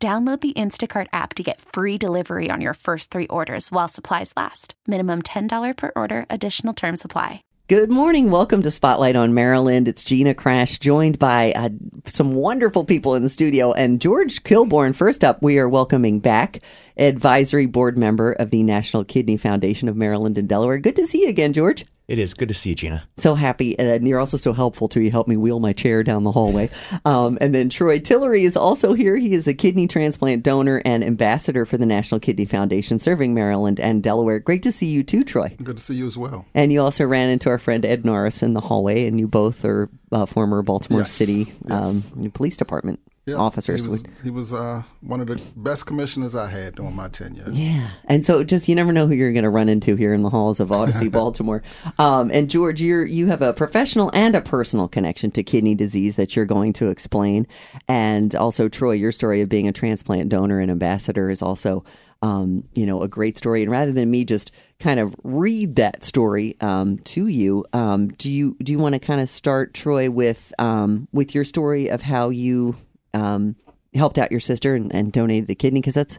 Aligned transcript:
Download 0.00 0.40
the 0.40 0.52
Instacart 0.52 1.08
app 1.12 1.34
to 1.34 1.42
get 1.42 1.60
free 1.60 1.98
delivery 1.98 2.50
on 2.50 2.60
your 2.60 2.74
first 2.74 3.10
three 3.10 3.26
orders 3.26 3.72
while 3.72 3.88
supplies 3.88 4.32
last. 4.36 4.74
Minimum 4.86 5.22
$10 5.22 5.76
per 5.76 5.90
order, 5.96 6.24
additional 6.30 6.72
term 6.72 6.96
supply. 6.96 7.42
Good 7.66 7.90
morning. 7.90 8.30
Welcome 8.30 8.62
to 8.62 8.70
Spotlight 8.70 9.16
on 9.16 9.34
Maryland. 9.34 9.88
It's 9.88 10.04
Gina 10.04 10.34
Crash, 10.34 10.78
joined 10.78 11.18
by 11.18 11.52
uh, 11.56 11.70
some 12.04 12.34
wonderful 12.36 12.84
people 12.84 13.16
in 13.16 13.24
the 13.24 13.28
studio. 13.28 13.72
And 13.72 14.00
George 14.00 14.44
Kilborn, 14.44 14.94
first 14.94 15.24
up, 15.24 15.42
we 15.42 15.58
are 15.58 15.68
welcoming 15.68 16.20
back 16.20 16.60
advisory 16.96 17.66
board 17.66 17.98
member 17.98 18.30
of 18.32 18.52
the 18.52 18.62
National 18.62 19.04
Kidney 19.04 19.36
Foundation 19.36 19.88
of 19.88 19.96
Maryland 19.96 20.38
and 20.38 20.48
Delaware. 20.48 20.78
Good 20.78 20.96
to 20.96 21.08
see 21.08 21.24
you 21.24 21.28
again, 21.28 21.52
George. 21.52 21.84
It 22.08 22.18
is 22.18 22.32
good 22.32 22.48
to 22.48 22.54
see 22.54 22.70
you, 22.70 22.74
Gina. 22.74 23.06
So 23.18 23.34
happy. 23.34 23.78
And 23.78 24.08
you're 24.08 24.18
also 24.18 24.38
so 24.38 24.54
helpful 24.54 24.88
too. 24.88 25.02
You 25.02 25.10
helped 25.10 25.28
me 25.28 25.36
wheel 25.36 25.60
my 25.60 25.74
chair 25.74 26.02
down 26.02 26.24
the 26.24 26.32
hallway. 26.32 26.70
Um, 27.04 27.36
and 27.42 27.54
then 27.54 27.68
Troy 27.68 27.98
Tillery 27.98 28.44
is 28.44 28.56
also 28.56 28.94
here. 28.94 29.16
He 29.16 29.34
is 29.34 29.46
a 29.46 29.52
kidney 29.52 29.86
transplant 29.86 30.42
donor 30.42 30.80
and 30.86 31.04
ambassador 31.04 31.66
for 31.66 31.76
the 31.76 31.84
National 31.84 32.18
Kidney 32.18 32.46
Foundation, 32.46 32.98
serving 32.98 33.34
Maryland 33.34 33.78
and 33.78 34.02
Delaware. 34.02 34.38
Great 34.38 34.62
to 34.62 34.72
see 34.72 34.86
you 34.86 35.02
too, 35.02 35.22
Troy. 35.22 35.54
Good 35.62 35.76
to 35.76 35.82
see 35.82 35.96
you 35.96 36.06
as 36.06 36.16
well. 36.16 36.46
And 36.54 36.72
you 36.72 36.80
also 36.80 37.04
ran 37.04 37.28
into 37.28 37.50
our 37.50 37.58
friend 37.58 37.84
Ed 37.84 38.06
Norris 38.06 38.42
in 38.42 38.54
the 38.54 38.60
hallway, 38.62 39.06
and 39.06 39.20
you 39.20 39.28
both 39.28 39.62
are 39.66 39.90
uh, 40.10 40.24
former 40.24 40.62
Baltimore 40.62 41.02
Yes. 41.02 41.12
City 41.12 41.52
Yes. 41.68 42.10
um, 42.12 42.30
Police 42.30 42.56
Department 42.56 43.00
Yeah, 43.28 43.36
officers. 43.36 43.84
He 43.84 43.90
was, 43.90 44.02
he 44.24 44.30
was 44.30 44.52
uh, 44.54 44.82
one 45.02 45.20
of 45.20 45.26
the 45.26 45.40
best 45.54 45.84
commissioners 45.86 46.34
I 46.34 46.48
had 46.48 46.76
during 46.76 46.96
my 46.96 47.08
tenure. 47.08 47.44
Yeah. 47.50 47.90
And 48.06 48.24
so 48.24 48.42
just 48.42 48.68
you 48.68 48.74
never 48.74 48.90
know 48.90 49.06
who 49.06 49.14
you're 49.14 49.32
going 49.32 49.44
to 49.44 49.50
run 49.50 49.68
into 49.68 49.96
here 49.96 50.14
in 50.14 50.22
the 50.22 50.30
halls 50.30 50.60
of 50.60 50.72
Odyssey, 50.72 51.08
Baltimore. 51.10 51.62
Um, 51.98 52.30
and 52.30 52.48
George, 52.48 52.80
you're, 52.80 53.04
you 53.04 53.26
have 53.26 53.42
a 53.42 53.52
professional 53.52 54.10
and 54.14 54.34
a 54.34 54.40
personal 54.40 54.88
connection 54.88 55.30
to 55.32 55.42
kidney 55.42 55.74
disease 55.74 56.16
that 56.16 56.36
you're 56.36 56.46
going 56.46 56.72
to 56.74 56.88
explain. 56.88 57.46
And 57.86 58.34
also, 58.34 58.68
Troy, 58.68 58.92
your 58.92 59.12
story 59.12 59.42
of 59.42 59.50
being 59.50 59.68
a 59.68 59.72
transplant 59.72 60.30
donor 60.30 60.58
and 60.58 60.70
ambassador 60.70 61.28
is 61.28 61.42
also, 61.42 61.84
um, 62.22 62.64
you 62.74 62.86
know, 62.86 63.02
a 63.02 63.08
great 63.08 63.36
story. 63.36 63.62
And 63.62 63.70
rather 63.70 63.92
than 63.92 64.10
me 64.10 64.24
just 64.24 64.50
kind 64.80 64.98
of 64.98 65.14
read 65.22 65.76
that 65.76 66.02
story 66.02 66.56
um, 66.60 66.98
to 67.00 67.26
you, 67.26 67.64
um, 67.74 68.08
do 68.08 68.30
you 68.30 68.56
do 68.62 68.72
you 68.72 68.78
want 68.78 68.94
to 68.94 68.98
kind 68.98 69.20
of 69.20 69.28
start, 69.28 69.74
Troy, 69.74 70.10
with 70.10 70.52
um, 70.58 71.08
with 71.12 71.34
your 71.34 71.44
story 71.44 71.88
of 71.88 72.02
how 72.02 72.30
you 72.30 72.74
um, 73.14 73.56
helped 73.94 74.18
out 74.18 74.30
your 74.30 74.40
sister 74.40 74.74
and, 74.74 74.94
and 74.94 75.12
donated 75.12 75.50
a 75.50 75.54
kidney? 75.54 75.80
Because 75.80 75.94
that's 75.94 76.18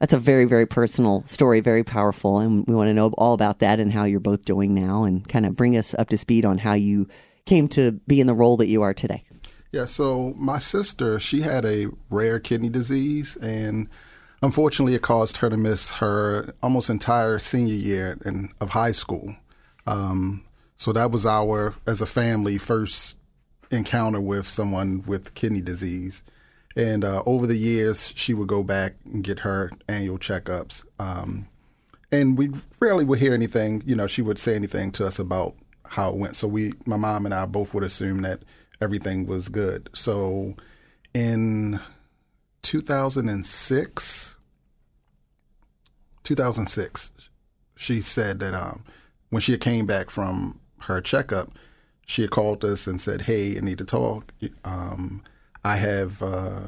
that's 0.00 0.12
a 0.12 0.18
very, 0.18 0.46
very 0.46 0.66
personal 0.66 1.24
story, 1.26 1.60
very 1.60 1.84
powerful. 1.84 2.40
And 2.40 2.66
we 2.66 2.74
want 2.74 2.88
to 2.88 2.94
know 2.94 3.12
all 3.16 3.34
about 3.34 3.60
that 3.60 3.78
and 3.78 3.92
how 3.92 4.02
you're 4.02 4.18
both 4.18 4.44
doing 4.44 4.74
now 4.74 5.04
and 5.04 5.26
kind 5.28 5.46
of 5.46 5.56
bring 5.56 5.76
us 5.76 5.94
up 5.94 6.08
to 6.08 6.18
speed 6.18 6.44
on 6.44 6.58
how 6.58 6.72
you 6.72 7.06
came 7.46 7.68
to 7.68 7.92
be 7.92 8.20
in 8.20 8.26
the 8.26 8.34
role 8.34 8.56
that 8.56 8.66
you 8.66 8.82
are 8.82 8.92
today. 8.92 9.22
Yeah, 9.70 9.84
so 9.84 10.34
my 10.36 10.58
sister, 10.58 11.20
she 11.20 11.42
had 11.42 11.64
a 11.64 11.86
rare 12.10 12.40
kidney 12.40 12.68
disease, 12.68 13.36
and 13.36 13.88
unfortunately, 14.42 14.94
it 14.94 15.02
caused 15.02 15.36
her 15.36 15.48
to 15.48 15.56
miss 15.56 15.92
her 15.92 16.52
almost 16.62 16.90
entire 16.90 17.38
senior 17.38 17.74
year 17.74 18.18
in, 18.24 18.50
of 18.60 18.70
high 18.70 18.92
school. 18.92 19.36
Um, 19.86 20.44
so 20.76 20.92
that 20.92 21.12
was 21.12 21.24
our, 21.24 21.74
as 21.86 22.02
a 22.02 22.06
family, 22.06 22.58
first 22.58 23.16
encounter 23.72 24.20
with 24.20 24.46
someone 24.46 25.02
with 25.06 25.34
kidney 25.34 25.60
disease. 25.60 26.22
And 26.76 27.04
uh, 27.04 27.22
over 27.26 27.46
the 27.46 27.56
years, 27.56 28.12
she 28.16 28.34
would 28.34 28.48
go 28.48 28.62
back 28.62 28.94
and 29.04 29.24
get 29.24 29.40
her 29.40 29.70
annual 29.88 30.18
checkups. 30.18 30.84
Um, 30.98 31.48
and 32.10 32.36
we 32.38 32.50
rarely 32.78 33.04
would 33.04 33.18
hear 33.18 33.34
anything, 33.34 33.82
you 33.84 33.94
know, 33.94 34.06
she 34.06 34.22
would 34.22 34.38
say 34.38 34.54
anything 34.54 34.92
to 34.92 35.06
us 35.06 35.18
about 35.18 35.54
how 35.86 36.10
it 36.10 36.16
went. 36.16 36.36
So 36.36 36.46
we, 36.46 36.72
my 36.86 36.96
mom 36.96 37.24
and 37.26 37.34
I 37.34 37.46
both 37.46 37.74
would 37.74 37.84
assume 37.84 38.22
that 38.22 38.42
everything 38.80 39.26
was 39.26 39.48
good. 39.48 39.88
So 39.94 40.54
in 41.14 41.80
2006, 42.62 44.36
2006, 46.24 47.30
she 47.76 48.00
said 48.00 48.38
that 48.38 48.54
um, 48.54 48.84
when 49.30 49.40
she 49.40 49.56
came 49.56 49.86
back 49.86 50.10
from 50.10 50.60
her 50.80 51.00
checkup, 51.00 51.50
she 52.12 52.22
had 52.22 52.30
called 52.30 52.62
us 52.62 52.86
and 52.86 53.00
said, 53.00 53.22
"Hey, 53.22 53.56
I 53.56 53.60
need 53.60 53.78
to 53.78 53.86
talk. 53.86 54.32
Um, 54.64 55.22
I 55.64 55.76
have 55.76 56.22
uh, 56.22 56.60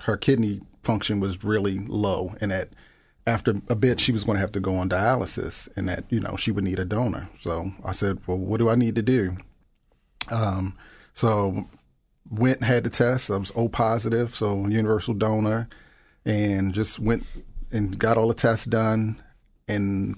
her 0.00 0.16
kidney 0.16 0.62
function 0.82 1.20
was 1.20 1.44
really 1.44 1.78
low, 1.86 2.34
and 2.40 2.50
that 2.50 2.70
after 3.26 3.60
a 3.68 3.76
bit 3.76 4.00
she 4.00 4.12
was 4.12 4.24
going 4.24 4.36
to 4.36 4.40
have 4.40 4.52
to 4.52 4.60
go 4.60 4.76
on 4.76 4.88
dialysis, 4.88 5.68
and 5.76 5.88
that 5.88 6.04
you 6.08 6.20
know 6.20 6.36
she 6.36 6.50
would 6.50 6.64
need 6.64 6.78
a 6.78 6.86
donor." 6.86 7.28
So 7.38 7.66
I 7.84 7.92
said, 7.92 8.18
"Well, 8.26 8.38
what 8.38 8.56
do 8.56 8.70
I 8.70 8.76
need 8.76 8.96
to 8.96 9.02
do?" 9.02 9.36
Um, 10.30 10.74
so 11.12 11.66
went 12.30 12.62
had 12.62 12.84
the 12.84 12.90
test. 12.90 13.30
I 13.30 13.36
was 13.36 13.52
O 13.54 13.68
positive, 13.68 14.34
so 14.34 14.66
universal 14.68 15.12
donor, 15.12 15.68
and 16.24 16.72
just 16.72 16.98
went 16.98 17.24
and 17.70 17.98
got 17.98 18.16
all 18.16 18.28
the 18.28 18.34
tests 18.34 18.64
done, 18.64 19.22
and 19.68 20.16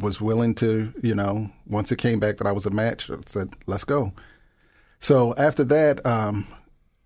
was 0.00 0.20
willing 0.20 0.54
to, 0.56 0.92
you 1.02 1.14
know, 1.14 1.50
once 1.66 1.92
it 1.92 1.98
came 1.98 2.20
back 2.20 2.36
that 2.38 2.46
I 2.46 2.52
was 2.52 2.66
a 2.66 2.70
match, 2.70 3.10
I 3.10 3.16
said, 3.26 3.50
"Let's 3.66 3.84
go." 3.84 4.12
So 4.98 5.34
after 5.36 5.64
that, 5.64 6.04
um, 6.06 6.46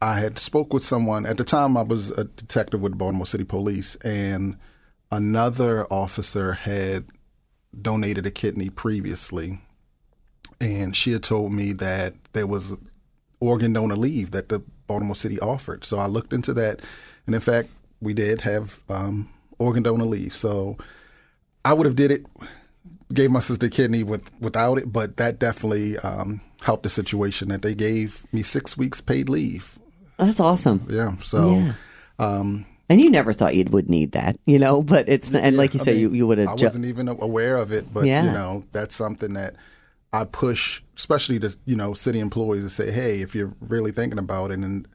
I 0.02 0.18
had 0.18 0.38
spoke 0.38 0.72
with 0.72 0.84
someone. 0.84 1.26
At 1.26 1.36
the 1.36 1.44
time, 1.44 1.76
I 1.76 1.82
was 1.82 2.10
a 2.10 2.24
detective 2.24 2.80
with 2.80 2.96
Baltimore 2.96 3.26
City 3.26 3.44
Police, 3.44 3.96
and 3.96 4.56
another 5.10 5.86
officer 5.92 6.52
had 6.52 7.06
donated 7.80 8.26
a 8.26 8.30
kidney 8.30 8.70
previously, 8.70 9.60
and 10.60 10.96
she 10.96 11.12
had 11.12 11.22
told 11.22 11.52
me 11.52 11.72
that 11.74 12.14
there 12.32 12.46
was 12.46 12.76
organ 13.40 13.72
donor 13.72 13.96
leave 13.96 14.30
that 14.32 14.48
the 14.48 14.60
Baltimore 14.86 15.14
City 15.14 15.38
offered. 15.40 15.84
So 15.84 15.98
I 15.98 16.06
looked 16.06 16.32
into 16.32 16.52
that, 16.54 16.80
and 17.26 17.34
in 17.34 17.40
fact, 17.40 17.70
we 18.00 18.14
did 18.14 18.40
have 18.40 18.80
um, 18.88 19.28
organ 19.58 19.82
donor 19.82 20.04
leave. 20.04 20.34
So 20.34 20.78
I 21.64 21.74
would 21.74 21.86
have 21.86 21.96
did 21.96 22.10
it, 22.10 22.26
gave 23.12 23.30
my 23.30 23.40
sister 23.40 23.68
kidney 23.68 24.02
with 24.02 24.30
without 24.40 24.78
it, 24.78 24.92
but 24.92 25.16
that 25.16 25.38
definitely 25.38 25.98
um, 25.98 26.40
helped 26.62 26.82
the 26.84 26.88
situation. 26.88 27.48
That 27.48 27.62
they 27.62 27.74
gave 27.74 28.24
me 28.32 28.42
six 28.42 28.76
weeks 28.76 29.00
paid 29.00 29.28
leave. 29.28 29.78
That's 30.18 30.40
awesome. 30.40 30.86
Yeah. 30.88 31.16
So. 31.22 31.50
Yeah. 31.52 31.72
Um, 32.18 32.66
And 32.90 33.00
you 33.00 33.08
never 33.08 33.32
thought 33.32 33.54
you 33.54 33.64
would 33.70 33.88
need 33.88 34.12
that, 34.12 34.36
you 34.44 34.58
know, 34.58 34.82
but 34.94 35.08
it's, 35.08 35.32
and 35.32 35.56
like 35.56 35.72
you 35.74 35.80
I 35.80 35.84
say, 35.84 35.92
mean, 35.92 36.00
you, 36.02 36.10
you 36.12 36.26
would 36.26 36.38
have 36.38 36.48
I 36.50 36.56
ju- 36.56 36.66
wasn't 36.66 36.84
even 36.86 37.08
aware 37.08 37.56
of 37.56 37.72
it, 37.72 37.92
but 37.94 38.04
Yeah. 38.04 38.24
you 38.24 38.30
know, 38.32 38.62
that's 38.72 38.94
something 38.96 39.32
that 39.34 39.54
I 40.12 40.24
push, 40.24 40.82
especially 40.96 41.38
to 41.38 41.56
you 41.66 41.76
know 41.76 41.94
city 41.94 42.18
employees, 42.20 42.64
to 42.64 42.68
say, 42.70 42.90
hey, 42.90 43.22
if 43.22 43.34
you're 43.34 43.54
really 43.60 43.92
thinking 43.92 44.18
about 44.18 44.50
it, 44.50 44.58
and 44.58 44.86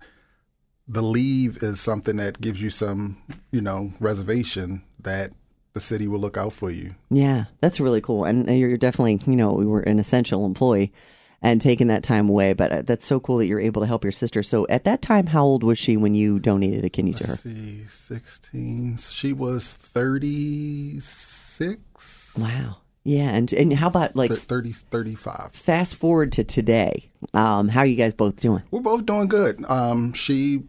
the 0.88 1.02
leave 1.02 1.64
is 1.64 1.80
something 1.80 2.18
that 2.18 2.40
gives 2.42 2.62
you 2.62 2.70
some 2.70 3.18
you 3.52 3.62
know 3.62 3.92
reservation 4.00 4.84
that 5.00 5.32
the 5.76 5.82
city 5.82 6.08
will 6.08 6.20
look 6.20 6.38
out 6.38 6.54
for 6.54 6.72
you. 6.72 6.96
Yeah, 7.12 7.46
that's 7.60 7.80
really 7.80 8.02
cool. 8.02 8.24
And 8.24 8.48
you're 8.48 8.78
definitely, 8.78 9.20
you 9.28 9.36
know, 9.38 9.52
we 9.52 9.66
were 9.66 9.82
an 9.82 10.00
essential 10.00 10.46
employee 10.46 10.94
and 11.42 11.60
taking 11.60 11.88
that 11.88 12.02
time 12.02 12.30
away. 12.30 12.54
But 12.54 12.72
uh, 12.72 12.82
that's 12.82 13.06
so 13.06 13.20
cool 13.20 13.38
that 13.40 13.48
you're 13.48 13.60
able 13.60 13.82
to 13.82 13.88
help 13.88 14.04
your 14.04 14.14
sister. 14.14 14.42
So 14.42 14.66
at 14.70 14.86
that 14.86 15.02
time, 15.02 15.28
how 15.28 15.44
old 15.44 15.64
was 15.64 15.78
she 15.78 15.98
when 15.98 16.16
you 16.16 16.40
donated 16.40 16.86
a 16.86 16.90
kidney 16.90 17.14
to 17.14 17.28
her? 17.28 17.36
See, 17.36 17.84
sixteen. 17.86 18.96
She 18.98 19.34
was 19.34 19.74
thirty 19.74 21.00
six. 21.02 22.36
Wow. 22.40 22.78
Yeah. 23.04 23.36
And, 23.36 23.52
and 23.54 23.74
how 23.74 23.88
about 23.88 24.16
like 24.16 24.32
30, 24.32 24.72
35. 24.72 25.52
fast 25.54 25.94
forward 25.96 26.32
to 26.34 26.44
today? 26.44 27.12
Um, 27.34 27.68
how 27.68 27.82
are 27.82 27.86
you 27.86 27.96
guys 27.98 28.16
both 28.16 28.38
doing? 28.38 28.64
We're 28.72 28.80
both 28.80 29.06
doing 29.06 29.28
good. 29.28 29.64
Um, 29.70 30.14
she, 30.14 30.64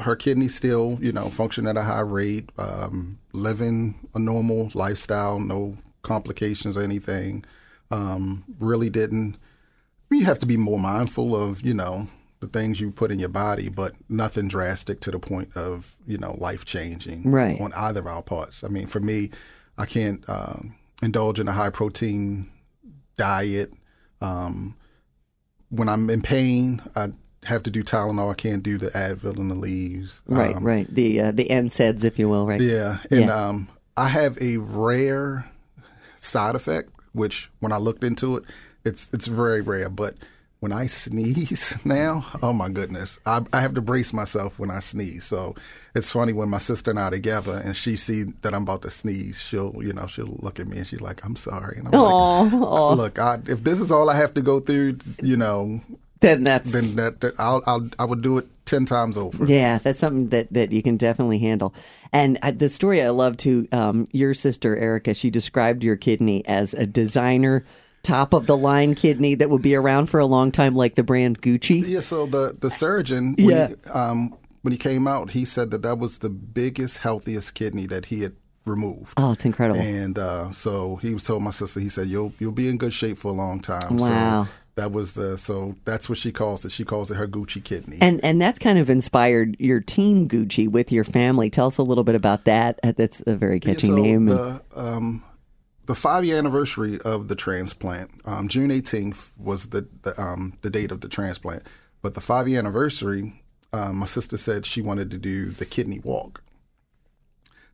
her 0.00 0.16
kidneys 0.16 0.54
still, 0.54 0.98
you 1.00 1.12
know, 1.12 1.28
function 1.30 1.66
at 1.66 1.76
a 1.76 1.82
high 1.82 2.00
rate, 2.00 2.50
um, 2.58 3.18
living 3.32 4.08
a 4.14 4.18
normal 4.18 4.70
lifestyle, 4.74 5.38
no 5.40 5.74
complications 6.02 6.76
or 6.76 6.82
anything. 6.82 7.44
Um, 7.90 8.44
really 8.58 8.90
didn't. 8.90 9.36
You 10.10 10.24
have 10.24 10.38
to 10.40 10.46
be 10.46 10.56
more 10.56 10.78
mindful 10.78 11.36
of, 11.36 11.62
you 11.62 11.74
know, 11.74 12.08
the 12.40 12.46
things 12.48 12.80
you 12.80 12.90
put 12.90 13.10
in 13.10 13.18
your 13.18 13.28
body, 13.28 13.68
but 13.68 13.92
nothing 14.08 14.48
drastic 14.48 15.00
to 15.00 15.10
the 15.10 15.18
point 15.18 15.56
of, 15.56 15.94
you 16.06 16.18
know, 16.18 16.34
life 16.38 16.64
changing 16.64 17.30
Right. 17.30 17.60
on 17.60 17.72
either 17.74 18.00
of 18.00 18.06
our 18.06 18.22
parts. 18.22 18.64
I 18.64 18.68
mean, 18.68 18.86
for 18.86 19.00
me, 19.00 19.30
I 19.76 19.86
can't 19.86 20.26
um, 20.28 20.74
indulge 21.02 21.38
in 21.38 21.48
a 21.48 21.52
high 21.52 21.70
protein 21.70 22.50
diet. 23.16 23.72
Um, 24.20 24.76
when 25.68 25.88
I'm 25.88 26.08
in 26.10 26.22
pain, 26.22 26.82
I 26.96 27.10
have 27.44 27.62
to 27.64 27.70
do 27.70 27.82
Tylenol. 27.82 28.30
I 28.30 28.34
can't 28.34 28.62
do 28.62 28.76
the 28.78 28.88
Advil 28.90 29.36
and 29.38 29.50
the 29.50 29.54
Aleves. 29.54 30.20
Right, 30.26 30.54
Um, 30.56 30.64
right. 30.64 30.86
The 30.94 31.20
uh, 31.20 31.30
the 31.32 31.46
NSAIDs, 31.48 32.04
if 32.04 32.18
you 32.18 32.28
will, 32.28 32.46
right? 32.46 32.60
Yeah, 32.60 32.98
and 33.10 33.20
Yeah. 33.26 33.34
um, 33.48 33.68
I 33.96 34.08
have 34.08 34.36
a 34.40 34.58
rare 34.58 35.46
side 36.16 36.54
effect, 36.54 36.90
which 37.12 37.50
when 37.60 37.72
I 37.72 37.78
looked 37.78 38.04
into 38.04 38.36
it, 38.36 38.44
it's 38.84 39.10
it's 39.12 39.26
very 39.26 39.60
rare. 39.62 39.88
But 39.88 40.16
when 40.60 40.72
I 40.72 40.86
sneeze 41.04 41.78
now, 41.84 42.26
oh 42.42 42.52
my 42.52 42.68
goodness, 42.68 43.18
I, 43.24 43.40
I 43.52 43.62
have 43.62 43.72
to 43.74 43.80
brace 43.80 44.12
myself 44.12 44.58
when 44.58 44.70
I 44.70 44.80
sneeze. 44.80 45.24
So 45.24 45.54
it's 45.94 46.10
funny 46.10 46.34
when 46.34 46.50
my 46.50 46.58
sister 46.58 46.90
and 46.90 47.00
I 47.00 47.04
are 47.04 47.10
together, 47.10 47.56
and 47.64 47.74
she 47.74 47.96
see 47.96 48.24
that 48.42 48.52
I'm 48.54 48.62
about 48.64 48.82
to 48.82 48.90
sneeze, 48.90 49.40
she'll 49.40 49.74
you 49.82 49.92
know 49.94 50.06
she'll 50.06 50.36
look 50.40 50.60
at 50.60 50.66
me 50.66 50.76
and 50.78 50.86
she's 50.86 51.00
like, 51.00 51.24
"I'm 51.24 51.36
sorry," 51.36 51.78
and 51.78 51.88
I'm 51.88 52.50
like, 52.52 52.98
"Look, 52.98 53.18
I, 53.18 53.38
if 53.48 53.64
this 53.64 53.80
is 53.80 53.90
all 53.90 54.10
I 54.10 54.16
have 54.16 54.34
to 54.34 54.42
go 54.42 54.60
through, 54.60 54.98
you 55.22 55.36
know, 55.38 55.80
Then 56.20 56.42
that's 56.42 56.72
then 56.72 56.96
that, 56.96 57.20
that 57.20 57.34
I'll, 57.38 57.62
I'll 57.66 57.88
I 57.98 58.04
would 58.04 58.22
do 58.22 58.38
it 58.38 58.46
ten 58.66 58.84
times 58.84 59.16
over." 59.16 59.46
Yeah, 59.46 59.78
that's 59.78 59.98
something 59.98 60.28
that, 60.28 60.52
that 60.52 60.70
you 60.70 60.82
can 60.82 60.96
definitely 60.96 61.38
handle. 61.38 61.74
And 62.12 62.38
uh, 62.42 62.52
the 62.52 62.68
story 62.68 63.02
I 63.02 63.08
love 63.10 63.36
to 63.38 63.66
um, 63.72 64.06
your 64.12 64.34
sister 64.34 64.76
Erica, 64.76 65.14
she 65.14 65.30
described 65.30 65.82
your 65.82 65.96
kidney 65.96 66.44
as 66.46 66.74
a 66.74 66.86
designer, 66.86 67.64
top 68.02 68.34
of 68.34 68.46
the 68.46 68.56
line 68.56 68.94
kidney 68.94 69.34
that 69.36 69.48
would 69.48 69.62
be 69.62 69.74
around 69.74 70.06
for 70.10 70.20
a 70.20 70.26
long 70.26 70.52
time, 70.52 70.74
like 70.74 70.94
the 70.94 71.04
brand 71.04 71.40
Gucci. 71.40 71.82
Yeah, 71.86 72.00
so 72.00 72.26
the 72.26 72.54
the 72.58 72.70
surgeon, 72.70 73.34
when, 73.38 73.48
Yeah. 73.48 73.68
he, 73.68 73.90
um, 73.90 74.36
when 74.62 74.72
he 74.72 74.78
came 74.78 75.08
out, 75.08 75.30
he 75.30 75.46
said 75.46 75.70
that 75.70 75.80
that 75.82 75.98
was 75.98 76.18
the 76.18 76.28
biggest, 76.30 76.98
healthiest 76.98 77.54
kidney 77.54 77.86
that 77.86 78.06
he 78.06 78.20
had 78.20 78.34
removed. 78.66 79.14
Oh, 79.16 79.32
it's 79.32 79.46
incredible. 79.46 79.80
And 79.80 80.18
uh, 80.18 80.52
so 80.52 80.96
he 80.96 81.14
was 81.14 81.24
told 81.24 81.42
my 81.42 81.50
sister, 81.50 81.80
he 81.80 81.88
said, 81.88 82.08
"You'll 82.08 82.34
you'll 82.38 82.52
be 82.52 82.68
in 82.68 82.76
good 82.76 82.92
shape 82.92 83.16
for 83.16 83.28
a 83.28 83.34
long 83.34 83.60
time." 83.60 83.96
Wow. 83.96 84.44
So 84.44 84.50
that 84.80 84.92
was 84.92 85.12
the 85.12 85.36
so 85.36 85.74
that's 85.84 86.08
what 86.08 86.16
she 86.16 86.32
calls 86.32 86.64
it. 86.64 86.72
She 86.72 86.84
calls 86.84 87.10
it 87.10 87.16
her 87.16 87.28
Gucci 87.28 87.62
kidney. 87.62 87.98
And 88.00 88.18
and 88.24 88.40
that's 88.40 88.58
kind 88.58 88.78
of 88.78 88.88
inspired 88.88 89.56
your 89.60 89.80
team 89.80 90.26
Gucci 90.26 90.68
with 90.68 90.90
your 90.90 91.04
family. 91.04 91.50
Tell 91.50 91.66
us 91.66 91.76
a 91.76 91.82
little 91.82 92.04
bit 92.04 92.14
about 92.14 92.46
that. 92.46 92.80
Uh, 92.82 92.92
That's 92.96 93.22
a 93.26 93.36
very 93.36 93.60
Yeah, 93.62 93.74
catchy 93.74 93.88
so 93.88 93.96
name. 93.96 94.26
The, 94.26 94.62
um, 94.74 95.22
the 95.84 95.94
five 95.94 96.24
year 96.24 96.38
anniversary 96.38 96.98
of 97.04 97.28
the 97.28 97.34
transplant, 97.34 98.10
um, 98.24 98.48
June 98.48 98.70
18th 98.70 99.38
was 99.38 99.68
the 99.68 99.86
the, 100.02 100.18
um, 100.18 100.54
the 100.62 100.70
date 100.70 100.90
of 100.90 101.02
the 101.02 101.08
transplant. 101.08 101.62
But 102.00 102.14
the 102.14 102.22
five 102.22 102.48
year 102.48 102.58
anniversary, 102.58 103.42
um, 103.74 103.98
my 103.98 104.06
sister 104.06 104.38
said 104.38 104.64
she 104.64 104.80
wanted 104.80 105.10
to 105.10 105.18
do 105.18 105.50
the 105.50 105.66
kidney 105.66 106.00
walk. 106.02 106.42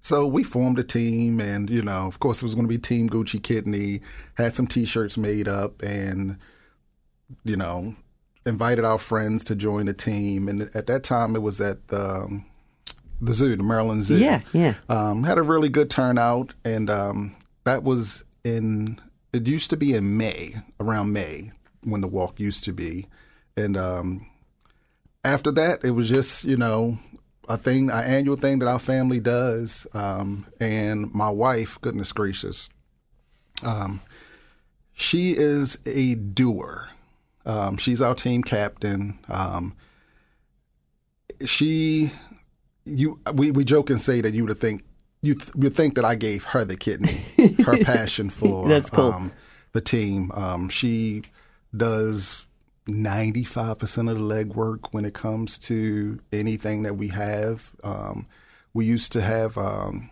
So 0.00 0.26
we 0.26 0.42
formed 0.42 0.80
a 0.80 0.84
team, 0.84 1.40
and 1.40 1.70
you 1.70 1.82
know, 1.82 2.08
of 2.08 2.18
course, 2.18 2.42
it 2.42 2.44
was 2.44 2.56
going 2.56 2.66
to 2.66 2.72
be 2.72 2.78
Team 2.78 3.08
Gucci 3.08 3.40
Kidney. 3.40 4.00
Had 4.34 4.54
some 4.54 4.66
T-shirts 4.66 5.16
made 5.16 5.48
up, 5.48 5.82
and 5.82 6.38
you 7.44 7.56
know, 7.56 7.96
invited 8.44 8.84
our 8.84 8.98
friends 8.98 9.44
to 9.44 9.56
join 9.56 9.86
the 9.86 9.92
team. 9.92 10.48
And 10.48 10.70
at 10.74 10.86
that 10.86 11.02
time, 11.02 11.34
it 11.36 11.42
was 11.42 11.60
at 11.60 11.88
the 11.88 12.22
um, 12.22 12.46
the 13.20 13.32
zoo, 13.32 13.56
the 13.56 13.62
Maryland 13.62 14.04
Zoo. 14.04 14.18
Yeah, 14.18 14.40
yeah. 14.52 14.74
Um, 14.88 15.24
had 15.24 15.38
a 15.38 15.42
really 15.42 15.68
good 15.68 15.90
turnout, 15.90 16.54
and 16.64 16.90
um, 16.90 17.36
that 17.64 17.82
was 17.82 18.24
in. 18.44 19.00
It 19.32 19.46
used 19.46 19.70
to 19.70 19.76
be 19.76 19.92
in 19.92 20.16
May, 20.16 20.56
around 20.80 21.12
May, 21.12 21.50
when 21.82 22.00
the 22.00 22.08
walk 22.08 22.40
used 22.40 22.64
to 22.64 22.72
be, 22.72 23.06
and 23.56 23.76
um, 23.76 24.26
after 25.24 25.50
that, 25.52 25.84
it 25.84 25.90
was 25.90 26.08
just 26.08 26.44
you 26.44 26.56
know 26.56 26.98
a 27.48 27.56
thing, 27.56 27.90
an 27.90 28.04
annual 28.04 28.36
thing 28.36 28.58
that 28.60 28.68
our 28.68 28.78
family 28.78 29.20
does. 29.20 29.86
Um, 29.94 30.46
and 30.60 31.12
my 31.14 31.30
wife, 31.30 31.78
goodness 31.80 32.12
gracious, 32.12 32.68
um, 33.62 34.00
she 34.92 35.32
is 35.32 35.78
a 35.86 36.14
doer. 36.14 36.88
Um, 37.46 37.76
she's 37.76 38.02
our 38.02 38.14
team 38.14 38.42
captain. 38.42 39.18
Um, 39.28 39.74
she, 41.44 42.10
you, 42.84 43.20
we, 43.34 43.50
we 43.50 43.64
joke 43.64 43.90
and 43.90 44.00
say 44.00 44.20
that 44.20 44.34
you 44.34 44.44
would 44.46 44.58
think 44.58 44.82
you 45.22 45.34
th- 45.34 45.52
you 45.56 45.70
think 45.70 45.94
that 45.94 46.04
I 46.04 46.14
gave 46.14 46.44
her 46.44 46.64
the 46.64 46.76
kidney, 46.76 47.20
her 47.64 47.76
passion 47.84 48.30
for 48.30 48.68
That's 48.68 48.90
cool. 48.90 49.12
um, 49.12 49.32
the 49.72 49.80
team. 49.80 50.30
Um, 50.34 50.68
she 50.68 51.22
does 51.76 52.46
ninety 52.86 53.44
five 53.44 53.78
percent 53.78 54.08
of 54.08 54.18
the 54.18 54.22
legwork 54.24 54.88
when 54.92 55.04
it 55.04 55.14
comes 55.14 55.58
to 55.60 56.20
anything 56.32 56.82
that 56.84 56.94
we 56.94 57.08
have. 57.08 57.72
Um, 57.82 58.26
we 58.74 58.84
used 58.84 59.12
to 59.12 59.22
have. 59.22 59.56
Um, 59.58 60.10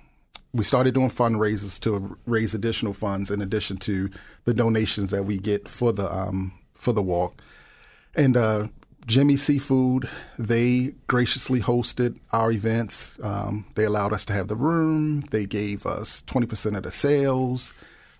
we 0.52 0.62
started 0.62 0.94
doing 0.94 1.10
fundraisers 1.10 1.80
to 1.80 2.16
raise 2.26 2.54
additional 2.54 2.92
funds 2.92 3.28
in 3.30 3.42
addition 3.42 3.76
to 3.78 4.08
the 4.44 4.54
donations 4.54 5.10
that 5.10 5.24
we 5.24 5.36
get 5.36 5.66
for 5.68 5.92
the 5.92 6.08
um, 6.12 6.52
for 6.74 6.92
the 6.92 7.02
walk. 7.02 7.40
And 8.14 8.36
uh, 8.36 8.68
Jimmy 9.06 9.36
Seafood, 9.36 10.08
they 10.38 10.94
graciously 11.06 11.60
hosted 11.60 12.18
our 12.32 12.52
events. 12.52 13.18
Um, 13.22 13.66
they 13.74 13.84
allowed 13.84 14.12
us 14.12 14.24
to 14.26 14.32
have 14.32 14.48
the 14.48 14.56
room. 14.56 15.22
They 15.30 15.46
gave 15.46 15.86
us 15.86 16.22
20% 16.22 16.76
of 16.76 16.82
the 16.84 16.90
sales 16.90 17.74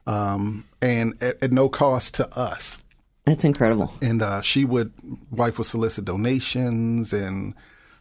um, 0.07 0.65
and 0.83 1.21
at, 1.23 1.43
at 1.43 1.53
no 1.53 1.69
cost 1.69 2.15
to 2.17 2.39
us. 2.39 2.81
That's 3.25 3.45
incredible. 3.45 3.93
And 4.03 4.21
uh, 4.21 4.43
she 4.43 4.65
would, 4.65 4.93
wife 5.31 5.59
would 5.59 5.67
solicit 5.67 6.05
donations 6.05 7.13
and 7.13 7.55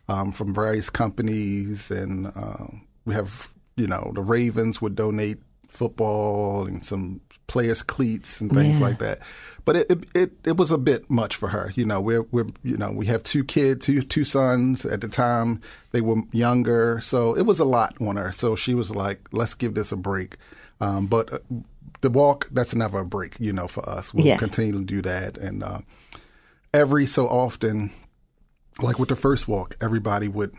um, 0.10 0.34
from 0.34 0.54
various 0.54 0.90
companies. 0.90 1.90
And 1.90 2.28
uh, 2.28 2.66
we 3.06 3.14
have, 3.14 3.50
you 3.78 3.88
know, 3.88 4.12
the 4.14 4.22
Ravens 4.22 4.82
would 4.82 4.96
donate 4.96 5.38
football 5.70 6.66
and 6.66 6.86
some 6.86 7.22
players' 7.48 7.81
cleats 7.81 8.42
and 8.42 8.51
things 8.51 8.80
Yeah. 8.80 8.86
like 8.88 9.00
that. 9.00 9.19
But 9.66 9.78
it, 9.78 9.92
it, 9.92 10.04
it, 10.13 10.31
it 10.45 10.57
was 10.57 10.72
a 10.72 10.78
bit 10.78 11.10
much 11.10 11.36
for 11.38 11.50
her. 11.50 11.72
You 11.75 11.86
know, 11.86 12.01
we're, 12.01 12.24
we're 12.31 12.48
you 12.63 12.75
know 12.78 12.92
we 12.92 13.06
have 13.06 13.24
two 13.24 13.44
kids, 13.44 13.86
two 13.86 14.01
two 14.01 14.24
sons. 14.25 14.86
At 14.86 15.01
the 15.01 15.07
time, 15.07 15.62
they 15.92 16.01
were 16.01 16.18
younger, 16.31 17.00
so 17.01 17.34
it 17.36 17.44
was 17.44 17.60
a 17.60 17.66
lot 17.66 17.95
on 18.01 18.18
her. 18.18 18.31
So 18.31 18.56
she 18.56 18.74
was 18.74 18.94
like, 18.94 19.19
"Let's 19.31 19.54
give 19.54 19.74
this 19.75 19.92
a 19.92 19.98
break." 19.98 20.36
Um, 20.81 21.07
but 21.07 21.31
uh, 21.31 21.40
the 22.01 22.10
walk, 22.10 22.50
that's 22.51 22.75
never 22.75 23.00
a 23.00 23.06
break. 23.06 23.38
You 23.40 23.54
know, 23.54 23.68
for 23.69 23.88
us, 23.88 24.13
we'll 24.13 24.25
Yeah. 24.25 24.38
continue 24.38 24.74
to 24.74 24.84
do 24.84 25.01
that. 25.04 25.38
And 25.38 25.63
uh, 25.63 25.80
every 26.74 27.06
so 27.06 27.28
often, 27.28 27.92
like 28.81 29.00
with 29.00 29.10
the 29.10 29.16
first 29.16 29.48
walk, 29.48 29.75
everybody 29.81 30.28
would 30.28 30.54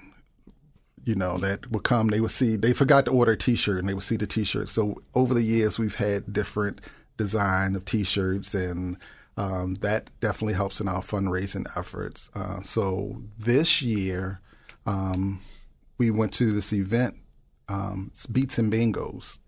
you 1.04 1.14
know, 1.14 1.38
that 1.38 1.70
would 1.70 1.84
come, 1.84 2.08
they 2.08 2.20
would 2.20 2.30
see, 2.30 2.56
they 2.56 2.72
forgot 2.72 3.04
to 3.04 3.10
order 3.10 3.32
a 3.32 3.36
t 3.36 3.54
shirt 3.54 3.78
and 3.78 3.88
they 3.88 3.94
would 3.94 4.02
see 4.02 4.16
the 4.16 4.26
t 4.26 4.44
shirt. 4.44 4.68
So 4.68 5.02
over 5.14 5.34
the 5.34 5.42
years, 5.42 5.78
we've 5.78 5.94
had 5.96 6.32
different 6.32 6.80
design 7.16 7.76
of 7.76 7.84
t 7.84 8.04
shirts, 8.04 8.54
and 8.54 8.96
um, 9.36 9.74
that 9.76 10.10
definitely 10.20 10.54
helps 10.54 10.80
in 10.80 10.88
our 10.88 11.02
fundraising 11.02 11.66
efforts. 11.76 12.30
Uh, 12.34 12.62
so 12.62 13.22
this 13.38 13.82
year, 13.82 14.40
um, 14.86 15.40
we 15.98 16.10
went 16.10 16.32
to 16.34 16.52
this 16.52 16.72
event, 16.72 17.16
um, 17.68 18.10
Beats 18.32 18.58
and 18.58 18.72
Bingos. 18.72 19.40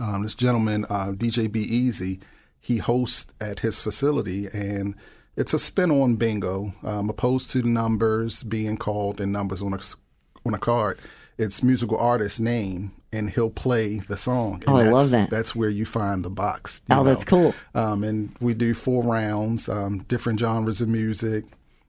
Um, 0.00 0.22
this 0.22 0.34
gentleman, 0.34 0.84
uh, 0.88 1.12
DJ 1.12 1.50
Be 1.50 1.60
Easy, 1.60 2.20
he 2.60 2.78
hosts 2.78 3.32
at 3.40 3.60
his 3.60 3.80
facility, 3.80 4.46
and 4.52 4.94
it's 5.36 5.54
a 5.54 5.58
spin 5.58 5.90
on 5.90 6.16
bingo, 6.16 6.72
um, 6.82 7.08
opposed 7.10 7.50
to 7.50 7.62
numbers 7.62 8.42
being 8.42 8.76
called 8.76 9.20
and 9.20 9.32
numbers 9.32 9.62
on 9.62 9.72
a 9.72 9.78
on 10.48 10.54
a 10.54 10.58
card. 10.58 10.98
It's 11.36 11.62
musical 11.62 11.96
artist 11.98 12.40
name, 12.40 12.90
and 13.12 13.30
he'll 13.30 13.50
play 13.50 13.98
the 13.98 14.16
song. 14.16 14.54
And 14.66 14.68
Oh, 14.68 14.76
I 14.76 14.88
love 14.88 15.10
that. 15.10 15.30
That's 15.30 15.54
where 15.54 15.68
you 15.68 15.86
find 15.86 16.24
the 16.24 16.30
box. 16.30 16.82
Oh, 16.90 17.04
that's 17.04 17.24
cool. 17.24 17.54
Um, 17.74 18.02
and 18.02 18.34
we 18.40 18.54
do 18.54 18.74
four 18.74 19.04
rounds, 19.04 19.68
um, 19.68 20.00
different 20.08 20.40
genres 20.40 20.80
of 20.80 20.88
music, 20.88 21.44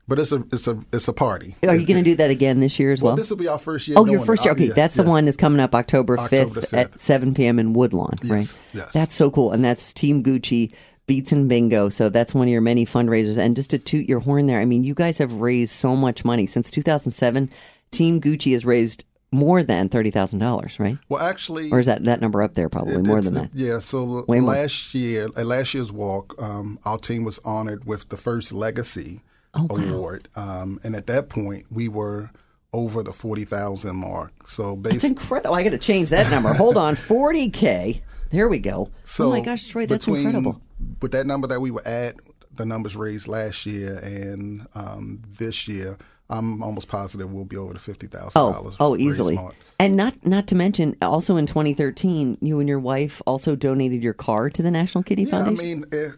but 0.08 0.20
it's 0.20 0.32
a 0.32 0.44
it's 0.52 0.68
a 0.68 0.78
it's 0.94 1.08
a 1.08 1.14
party. 1.14 1.56
Are 1.68 1.76
you 1.76 1.88
going 1.88 2.04
to 2.04 2.08
do 2.08 2.16
that 2.18 2.30
again 2.30 2.60
this 2.60 2.80
year 2.80 2.92
as 2.92 3.02
well? 3.02 3.12
Well, 3.12 3.18
this 3.18 3.32
will 3.32 3.38
be 3.38 3.48
our 3.48 3.58
first 3.58 3.88
year. 3.88 3.98
Oh, 3.98 4.06
your 4.06 4.24
first 4.24 4.46
year. 4.46 4.54
Okay, 4.54 4.68
yeah, 4.68 4.74
that's 4.74 4.94
the 4.94 5.04
one 5.04 5.26
that's 5.26 5.38
coming 5.38 5.60
up 5.60 5.74
October 5.74 6.18
5th, 6.18 6.72
at 6.78 7.00
7 7.00 7.34
p.m. 7.34 7.58
in 7.58 7.74
Woodlawn, 7.74 8.16
right? 8.26 8.38
Yes, 8.44 8.60
yes. 8.74 8.94
That's 8.94 9.16
so 9.16 9.32
cool. 9.32 9.52
And 9.52 9.64
that's 9.66 9.94
Team 9.94 10.22
Gucci 10.24 10.74
Beats 11.10 11.32
and 11.34 11.50
Bingo. 11.50 11.90
So 11.90 12.08
that's 12.10 12.34
one 12.34 12.48
of 12.48 12.52
your 12.52 12.62
many 12.62 12.86
fundraisers. 12.86 13.38
And 13.38 13.56
just 13.56 13.72
to 13.72 13.78
toot 13.78 14.08
your 14.08 14.20
horn 14.22 14.46
there, 14.48 14.62
I 14.62 14.66
mean, 14.66 14.84
you 14.84 14.94
guys 14.94 15.18
have 15.18 15.34
raised 15.34 15.74
so 15.76 15.96
much 15.96 16.24
money. 16.24 16.46
Since 16.46 16.72
2007, 16.72 17.50
Team 17.92 18.22
Gucci 18.22 18.52
has 18.54 18.64
raised 18.64 19.04
more 19.32 19.62
than 19.64 19.90
$30,000, 19.90 20.80
right? 20.80 20.98
Well, 21.10 21.22
actually, 21.22 21.70
Or 21.72 21.80
is 21.80 21.86
that, 21.88 22.04
that 22.06 22.22
number 22.22 22.42
up 22.42 22.54
there 22.54 22.70
probably 22.70 23.02
more 23.02 23.22
than 23.22 23.34
that? 23.36 23.50
Yeah. 23.54 23.80
So 23.80 24.24
Way 24.28 24.40
more. 24.40 24.54
last 24.54 24.94
year, 24.96 25.30
at 25.36 25.46
last 25.46 25.74
year's 25.74 25.92
walk, 25.92 26.36
um, 26.42 26.80
our 26.86 26.98
team 26.98 27.24
was 27.24 27.40
honored 27.44 27.86
with 27.86 28.10
the 28.10 28.18
first 28.18 28.54
Legacy 28.54 29.22
Oh, 29.56 29.66
Award, 29.72 30.30
um, 30.36 30.80
and 30.84 30.96
at 30.96 31.08
that 31.08 31.28
point, 31.28 31.66
we 31.72 31.88
were 31.88 32.30
over 32.72 33.02
the 33.02 33.12
forty 33.12 33.46
thousand 33.46 33.96
mark. 33.96 34.32
So 34.48 34.74
It's 34.74 34.82
basically, 34.82 35.10
incredible. 35.10 35.56
I 35.56 35.64
got 35.64 35.72
to 35.72 35.80
change 35.80 36.12
that 36.12 36.30
number. 36.30 36.54
Hold 36.54 36.78
on. 36.78 36.96
40K. 37.34 38.02
There 38.32 38.48
we 38.48 38.60
go. 38.60 38.90
so 39.04 39.28
oh 39.28 39.30
my 39.32 39.42
gosh, 39.42 39.66
Troy, 39.66 39.86
that's 39.86 40.06
between- 40.06 40.26
incredible. 40.26 40.62
With 41.02 41.12
that 41.12 41.26
number 41.28 41.48
that 41.48 41.60
we 41.62 41.72
were 41.72 41.86
at, 41.86 42.16
the 42.54 42.66
numbers 42.66 42.96
raised 42.96 43.28
last 43.28 43.66
year 43.66 44.00
and 44.04 44.66
um, 44.76 45.22
this 45.38 45.68
year, 45.68 45.98
I'm 46.30 46.62
almost 46.64 46.88
positive 46.88 47.32
we'll 47.32 47.46
be 47.46 47.58
over 47.58 47.74
the 47.74 47.80
fifty 47.80 48.08
thousand 48.08 48.32
Oh, 48.36 48.52
dollars. 48.54 48.76
oh, 48.80 48.96
easily. 48.98 49.38
And 49.80 49.96
not 49.96 50.26
not 50.26 50.48
to 50.48 50.56
mention, 50.56 50.96
also 51.02 51.38
in 51.38 51.46
2013, 51.48 52.38
you 52.42 52.60
and 52.60 52.68
your 52.70 52.80
wife 52.80 53.22
also 53.26 53.56
donated 53.56 54.04
your 54.04 54.14
car 54.14 54.50
to 54.50 54.62
the 54.62 54.70
National 54.72 55.04
Kidney 55.04 55.24
Yeah, 55.26 55.44
I 55.44 55.50
mean, 55.52 55.86
eh, 55.92 56.10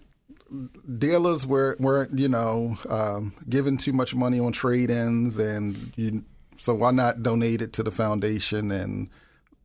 dealers 0.97 1.45
were 1.45 1.75
weren't 1.79 2.17
you 2.17 2.27
know 2.27 2.77
um, 2.89 3.33
giving 3.49 3.77
too 3.77 3.93
much 3.93 4.13
money 4.15 4.39
on 4.39 4.51
trade-ins, 4.51 5.37
and 5.37 5.93
you, 5.95 6.23
so 6.57 6.73
why 6.75 6.91
not 6.91 7.23
donate 7.23 7.61
it 7.61 7.73
to 7.73 7.83
the 7.83 7.91
foundation 7.91 8.71
and 8.71 9.09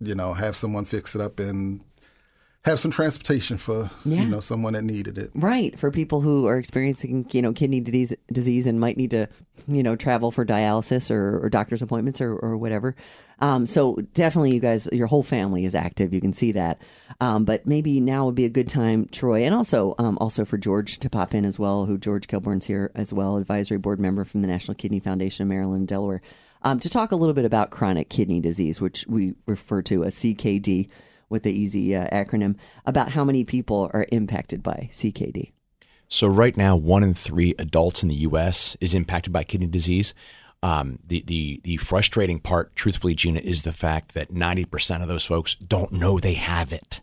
you 0.00 0.15
know 0.15 0.35
have 0.35 0.57
someone 0.57 0.85
fix 0.85 1.15
it 1.15 1.21
up 1.21 1.38
and 1.41 1.85
have 2.66 2.78
some 2.80 2.90
transportation 2.90 3.56
for 3.56 3.90
Yeah. 4.04 4.23
you 4.25 4.28
know 4.28 4.40
someone 4.40 4.73
that 4.75 4.82
needed 4.82 5.16
it. 5.18 5.30
Right, 5.35 5.78
for 5.78 5.90
people 5.90 6.20
who 6.20 6.46
are 6.46 6.58
experiencing, 6.58 7.26
you 7.32 7.40
know, 7.40 7.52
kidney 7.52 7.80
disease, 7.80 8.12
disease 8.32 8.66
and 8.66 8.78
might 8.80 8.96
need 8.96 9.12
to, 9.12 9.28
you 9.68 9.82
know, 9.82 9.94
travel 9.96 10.30
for 10.32 10.44
dialysis 10.44 11.11
or, 11.11 11.38
or 11.44 11.49
doctor's 11.49 11.80
appointments 11.80 12.20
or, 12.20 12.32
or 12.37 12.56
whatever. 12.56 12.94
Um, 13.38 13.66
so 13.66 13.96
definitely, 14.14 14.52
you 14.54 14.61
guys, 14.61 14.88
your 14.92 15.06
whole 15.06 15.23
family 15.23 15.64
is 15.64 15.75
active. 15.75 16.12
You 16.12 16.20
can 16.20 16.32
see 16.32 16.52
that. 16.52 16.80
Um, 17.20 17.44
but 17.44 17.66
maybe 17.66 18.00
now 18.00 18.26
would 18.26 18.35
be 18.35 18.46
a 18.46 18.50
good 18.50 18.68
time, 18.68 19.06
Troy, 19.06 19.44
and 19.44 19.54
also 19.54 19.94
um, 19.99 20.18
also 20.20 20.44
for 20.44 20.58
George 20.58 20.99
to 20.99 21.08
pop 21.11 21.35
in 21.35 21.44
as 21.44 21.58
well. 21.58 21.87
Who 21.87 21.99
George 21.99 22.26
Kilburn's 22.26 22.66
here 22.66 22.90
as 22.94 23.12
well, 23.12 23.37
advisory 23.37 23.78
board 23.78 24.00
member 24.00 24.25
from 24.25 24.42
the 24.42 24.49
National 24.49 24.75
Kidney 24.75 25.00
Foundation 25.00 25.42
of 25.44 25.49
Maryland 25.49 25.80
and 25.80 25.88
Delaware, 25.88 26.20
um, 26.62 26.80
to 26.80 26.88
talk 26.90 27.12
a 27.12 27.16
little 27.16 27.35
bit 27.35 27.44
about 27.44 27.70
chronic 27.70 28.08
kidney 28.08 28.40
disease, 28.40 28.80
which 28.80 29.04
we 29.06 29.35
refer 29.46 29.82
to 29.82 30.02
as 30.02 30.14
CKD 30.16 30.88
with 31.28 31.42
the 31.42 31.52
easy 31.52 31.95
uh, 31.95 32.09
acronym, 32.11 32.56
about 32.85 33.11
how 33.11 33.25
many 33.25 33.45
people 33.45 33.90
are 33.92 34.06
impacted 34.12 34.62
by 34.62 34.88
CKD. 34.92 35.52
So 36.09 36.26
right 36.28 36.56
now, 36.56 36.76
one 36.76 37.02
in 37.02 37.14
three 37.14 37.54
adults 37.59 38.02
in 38.02 38.09
the 38.09 38.14
U.S. 38.16 38.76
is 38.80 38.95
impacted 38.95 39.33
by 39.33 39.45
kidney 39.45 39.66
disease. 39.66 40.14
Um, 40.62 40.99
the 41.06 41.23
the 41.26 41.61
the 41.64 41.76
frustrating 41.78 42.38
part, 42.38 42.75
truthfully, 42.76 43.14
Gina, 43.14 43.40
is 43.40 43.62
the 43.62 43.73
fact 43.73 44.14
that 44.14 44.30
ninety 44.30 44.64
percent 44.64 45.02
of 45.02 45.09
those 45.09 45.25
folks 45.25 45.54
don't 45.56 45.92
know 45.92 46.18
they 46.18 46.35
have 46.35 46.73
it. 46.73 47.00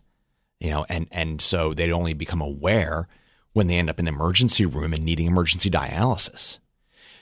You 0.58 0.70
know, 0.70 0.86
and 0.88 1.06
and 1.10 1.40
so 1.40 1.74
they 1.74 1.92
only 1.92 2.14
become 2.14 2.40
aware 2.40 3.08
when 3.52 3.66
they 3.66 3.78
end 3.78 3.90
up 3.90 3.98
in 3.98 4.06
the 4.06 4.12
emergency 4.12 4.66
room 4.66 4.92
and 4.92 5.04
needing 5.04 5.26
emergency 5.26 5.70
dialysis. 5.70 6.58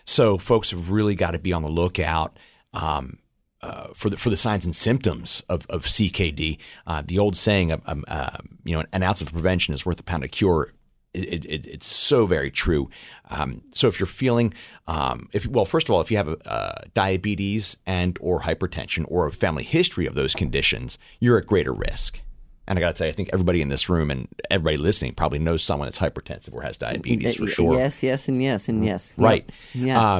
So 0.04 0.38
folks 0.38 0.71
have 0.71 0.90
really 0.90 1.14
got 1.14 1.32
to 1.32 1.38
be 1.38 1.52
on 1.52 1.62
the 1.62 1.68
lookout. 1.68 2.38
Um, 2.73 3.18
uh, 3.62 3.88
for 3.95 4.11
the 4.11 4.16
for 4.16 4.31
the 4.31 4.37
signs 4.37 4.64
and 4.64 4.75
symptoms 4.75 5.42
of, 5.49 5.66
of 5.69 5.85
CKD, 5.85 6.59
uh, 6.87 7.02
the 7.04 7.19
old 7.19 7.37
saying, 7.37 7.73
um, 7.73 8.04
uh, 8.09 8.38
you 8.64 8.76
know, 8.76 8.85
an 8.92 9.02
ounce 9.02 9.23
of 9.23 9.33
prevention 9.33 9.73
is 9.73 9.87
worth 9.87 10.00
a 10.00 10.02
pound 10.02 10.25
of 10.25 10.31
cure. 10.31 10.73
It, 11.14 11.45
it, 11.45 11.66
it's 11.66 11.87
so 11.87 12.25
very 12.25 12.50
true. 12.50 12.88
Um, 13.28 13.62
so 13.73 13.87
if 13.87 14.00
you're 14.00 14.07
feeling, 14.07 14.54
um, 14.87 15.28
if 15.33 15.47
well, 15.47 15.66
first 15.66 15.88
of 15.88 15.95
all, 15.95 16.00
if 16.00 16.11
you 16.11 16.16
have 16.16 16.35
uh, 16.47 16.73
diabetes 16.95 17.76
and 17.87 18.16
or 18.21 18.40
hypertension 18.40 19.04
or 19.09 19.26
a 19.26 19.33
family 19.33 19.62
history 19.62 20.07
of 20.07 20.14
those 20.14 20.35
conditions, 20.35 20.99
you're 21.21 21.38
at 21.38 21.47
greater 21.47 21.73
risk. 21.73 22.23
And 22.66 22.78
I 22.78 22.81
got 22.81 22.95
to 22.95 22.99
tell 22.99 23.07
you, 23.09 23.12
I 23.12 23.14
think 23.14 23.31
everybody 23.33 23.61
in 23.61 23.69
this 23.69 23.88
room 23.88 24.11
and 24.11 24.28
everybody 24.50 24.76
listening 24.76 25.12
probably 25.14 25.40
knows 25.40 25.62
someone 25.62 25.87
that's 25.87 25.99
hypertensive 25.99 26.54
or 26.54 26.62
has 26.62 26.78
diabetes 26.78 27.35
for 27.35 27.47
sure. 27.47 27.75
Yes, 27.75 28.02
yes, 28.02 28.28
and 28.28 28.42
yes, 28.42 28.69
and 28.69 28.85
yes. 28.85 29.14
Right. 29.19 29.50
Yeah. 29.75 30.16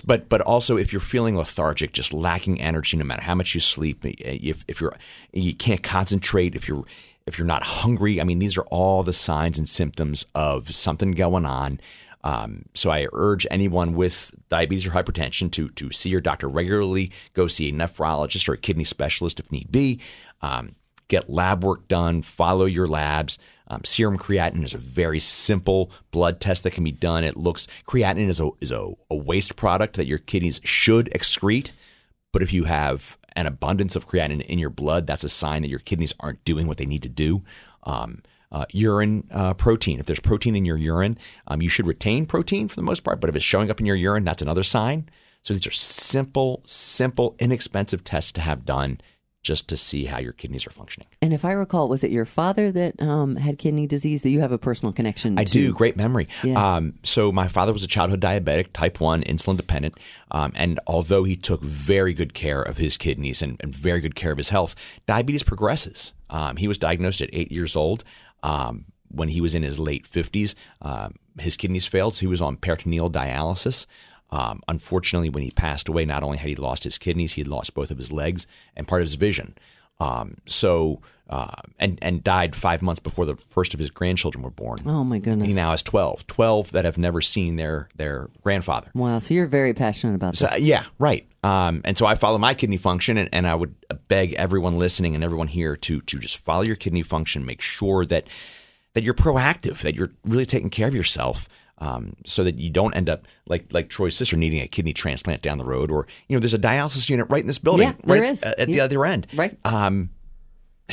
But 0.00 0.28
but 0.28 0.40
also 0.42 0.76
if 0.76 0.92
you're 0.92 1.00
feeling 1.00 1.36
lethargic, 1.36 1.92
just 1.92 2.12
lacking 2.12 2.60
energy, 2.60 2.96
no 2.96 3.04
matter 3.04 3.22
how 3.22 3.34
much 3.34 3.54
you 3.54 3.60
sleep, 3.60 4.04
if 4.04 4.64
if 4.68 4.80
you're 4.80 4.94
you 5.32 5.54
can't 5.54 5.82
concentrate, 5.82 6.54
if 6.54 6.68
you're 6.68 6.84
if 7.26 7.38
you're 7.38 7.46
not 7.46 7.62
hungry, 7.62 8.20
I 8.20 8.24
mean 8.24 8.38
these 8.38 8.56
are 8.56 8.66
all 8.70 9.02
the 9.02 9.12
signs 9.12 9.58
and 9.58 9.68
symptoms 9.68 10.26
of 10.34 10.74
something 10.74 11.12
going 11.12 11.46
on. 11.46 11.80
Um, 12.24 12.64
so 12.74 12.90
I 12.90 13.06
urge 13.12 13.46
anyone 13.50 13.94
with 13.94 14.34
diabetes 14.48 14.86
or 14.86 14.90
hypertension 14.90 15.50
to 15.52 15.68
to 15.70 15.90
see 15.92 16.10
your 16.10 16.20
doctor 16.20 16.48
regularly. 16.48 17.12
Go 17.34 17.46
see 17.46 17.68
a 17.68 17.72
nephrologist 17.72 18.48
or 18.48 18.54
a 18.54 18.58
kidney 18.58 18.84
specialist 18.84 19.38
if 19.38 19.52
need 19.52 19.70
be. 19.70 20.00
Um, 20.42 20.74
get 21.08 21.30
lab 21.30 21.64
work 21.64 21.88
done, 21.88 22.22
follow 22.22 22.64
your 22.64 22.86
labs. 22.86 23.38
Um, 23.68 23.82
serum 23.84 24.16
creatinine 24.16 24.64
is 24.64 24.74
a 24.74 24.78
very 24.78 25.18
simple 25.18 25.90
blood 26.10 26.40
test 26.40 26.62
that 26.64 26.72
can 26.72 26.84
be 26.84 26.92
done. 26.92 27.24
It 27.24 27.36
looks 27.36 27.66
creatinine 27.86 28.28
is 28.28 28.40
a 28.40 28.50
is 28.60 28.70
a, 28.70 28.92
a 29.10 29.16
waste 29.16 29.56
product 29.56 29.96
that 29.96 30.06
your 30.06 30.18
kidneys 30.18 30.60
should 30.64 31.10
excrete, 31.10 31.72
but 32.32 32.42
if 32.42 32.52
you 32.52 32.64
have 32.64 33.18
an 33.34 33.46
abundance 33.46 33.96
of 33.96 34.08
creatinine 34.08 34.42
in 34.42 34.58
your 34.58 34.70
blood, 34.70 35.06
that's 35.06 35.24
a 35.24 35.28
sign 35.28 35.62
that 35.62 35.68
your 35.68 35.80
kidneys 35.80 36.14
aren't 36.20 36.44
doing 36.44 36.66
what 36.66 36.76
they 36.76 36.86
need 36.86 37.02
to 37.02 37.08
do. 37.08 37.42
Um, 37.82 38.22
uh, 38.52 38.64
urine 38.72 39.26
uh, 39.32 39.54
protein. 39.54 39.98
If 39.98 40.06
there's 40.06 40.20
protein 40.20 40.54
in 40.54 40.64
your 40.64 40.76
urine, 40.76 41.18
um, 41.48 41.60
you 41.60 41.68
should 41.68 41.86
retain 41.86 42.26
protein 42.26 42.68
for 42.68 42.76
the 42.76 42.82
most 42.82 43.02
part. 43.02 43.20
But 43.20 43.28
if 43.28 43.36
it's 43.36 43.44
showing 43.44 43.70
up 43.70 43.80
in 43.80 43.86
your 43.86 43.96
urine, 43.96 44.24
that's 44.24 44.40
another 44.40 44.62
sign. 44.62 45.08
So 45.42 45.52
these 45.52 45.66
are 45.66 45.72
simple, 45.72 46.62
simple, 46.64 47.36
inexpensive 47.38 48.04
tests 48.04 48.32
to 48.32 48.40
have 48.40 48.64
done 48.64 49.00
just 49.46 49.68
to 49.68 49.76
see 49.76 50.06
how 50.06 50.18
your 50.18 50.32
kidneys 50.32 50.66
are 50.66 50.70
functioning. 50.70 51.06
and 51.22 51.32
if 51.32 51.44
I 51.44 51.52
recall, 51.52 51.88
was 51.88 52.02
it 52.02 52.10
your 52.10 52.24
father 52.24 52.72
that 52.72 53.00
um, 53.00 53.36
had 53.36 53.58
kidney 53.58 53.86
disease 53.86 54.22
that 54.22 54.30
you 54.30 54.40
have 54.40 54.52
a 54.52 54.58
personal 54.58 54.92
connection 54.92 55.38
I 55.38 55.44
to? 55.44 55.52
do. 55.52 55.72
Great 55.72 55.96
memory. 55.96 56.28
Yeah. 56.42 56.76
Um, 56.76 56.94
so 57.04 57.30
my 57.30 57.48
father 57.48 57.72
was 57.72 57.82
a 57.82 57.86
childhood 57.86 58.20
diabetic, 58.20 58.72
type 58.72 59.00
one, 59.00 59.22
insulin 59.22 59.56
dependent, 59.56 59.94
um, 60.30 60.52
and 60.56 60.80
although 60.86 61.24
he 61.24 61.36
took 61.36 61.62
very 61.62 62.12
good 62.12 62.34
care 62.34 62.62
of 62.62 62.78
his 62.78 62.96
kidneys 62.96 63.42
and, 63.42 63.56
and 63.60 63.74
very 63.74 64.00
good 64.00 64.14
care 64.14 64.32
of 64.32 64.38
his 64.38 64.48
health, 64.48 64.74
diabetes 65.06 65.42
progresses. 65.42 66.12
Um, 66.28 66.56
he 66.56 66.66
was 66.66 66.78
diagnosed 66.78 67.20
at 67.20 67.30
eight 67.32 67.52
years 67.52 67.76
old. 67.76 68.02
Um, 68.42 68.86
when 69.08 69.28
he 69.28 69.40
was 69.40 69.54
in 69.54 69.62
his 69.62 69.78
late 69.78 70.06
fifties, 70.06 70.54
um, 70.82 71.14
his 71.38 71.56
kidneys 71.56 71.86
failed, 71.86 72.14
so 72.14 72.20
he 72.20 72.26
was 72.26 72.42
on 72.42 72.56
peritoneal 72.56 73.10
dialysis. 73.10 73.86
Um, 74.30 74.60
unfortunately, 74.68 75.28
when 75.30 75.42
he 75.44 75.50
passed 75.50 75.88
away, 75.88 76.04
not 76.04 76.22
only 76.22 76.38
had 76.38 76.48
he 76.48 76.56
lost 76.56 76.84
his 76.84 76.98
kidneys, 76.98 77.34
he 77.34 77.40
had 77.42 77.48
lost 77.48 77.74
both 77.74 77.90
of 77.90 77.98
his 77.98 78.10
legs 78.10 78.46
and 78.76 78.88
part 78.88 79.00
of 79.02 79.06
his 79.06 79.14
vision. 79.14 79.54
Um, 79.98 80.36
so, 80.46 81.00
uh, 81.30 81.50
and 81.78 81.98
and 82.02 82.22
died 82.22 82.54
five 82.54 82.82
months 82.82 83.00
before 83.00 83.24
the 83.24 83.36
first 83.36 83.72
of 83.72 83.80
his 83.80 83.90
grandchildren 83.90 84.42
were 84.44 84.50
born. 84.50 84.78
Oh 84.84 85.04
my 85.04 85.18
goodness! 85.18 85.48
He 85.48 85.54
now 85.54 85.70
has 85.70 85.82
12. 85.82 86.26
12 86.26 86.72
that 86.72 86.84
have 86.84 86.98
never 86.98 87.20
seen 87.22 87.56
their 87.56 87.88
their 87.96 88.28
grandfather. 88.42 88.90
wow. 88.94 89.18
So 89.20 89.32
you're 89.32 89.46
very 89.46 89.72
passionate 89.72 90.14
about 90.16 90.36
So, 90.36 90.46
this. 90.48 90.58
yeah, 90.58 90.84
right. 90.98 91.26
Um, 91.42 91.80
and 91.84 91.96
so 91.96 92.04
I 92.04 92.14
follow 92.16 92.36
my 92.38 92.52
kidney 92.54 92.76
function, 92.76 93.16
and, 93.16 93.28
and 93.32 93.46
I 93.46 93.54
would 93.54 93.74
beg 94.08 94.34
everyone 94.34 94.76
listening 94.78 95.14
and 95.14 95.24
everyone 95.24 95.48
here 95.48 95.76
to 95.76 96.00
to 96.02 96.18
just 96.18 96.36
follow 96.36 96.62
your 96.62 96.76
kidney 96.76 97.02
function. 97.02 97.46
Make 97.46 97.62
sure 97.62 98.04
that 98.06 98.26
that 98.94 99.02
you're 99.02 99.14
proactive, 99.14 99.78
that 99.82 99.94
you're 99.94 100.12
really 100.24 100.46
taking 100.46 100.68
care 100.70 100.88
of 100.88 100.94
yourself, 100.94 101.48
um, 101.78 102.14
so 102.24 102.42
that 102.44 102.56
you 102.58 102.70
don't 102.70 102.94
end 102.94 103.08
up 103.08 103.26
like 103.48 103.72
like 103.72 103.88
Troy's 103.88 104.16
sister 104.16 104.36
needing 104.36 104.60
a 104.60 104.66
kidney 104.66 104.92
transplant 104.92 105.42
down 105.42 105.58
the 105.58 105.64
road, 105.64 105.90
or 105.90 106.06
you 106.28 106.36
know, 106.36 106.40
there's 106.40 106.54
a 106.54 106.58
dialysis 106.58 107.08
unit 107.10 107.26
right 107.28 107.40
in 107.42 107.46
this 107.46 107.58
building, 107.58 107.88
Yeah, 107.88 107.94
there 108.04 108.20
right 108.22 108.30
is. 108.30 108.42
at 108.42 108.66
the 108.66 108.80
other 108.80 109.04
end, 109.04 109.26
Right. 109.34 109.58
Um, 109.64 110.10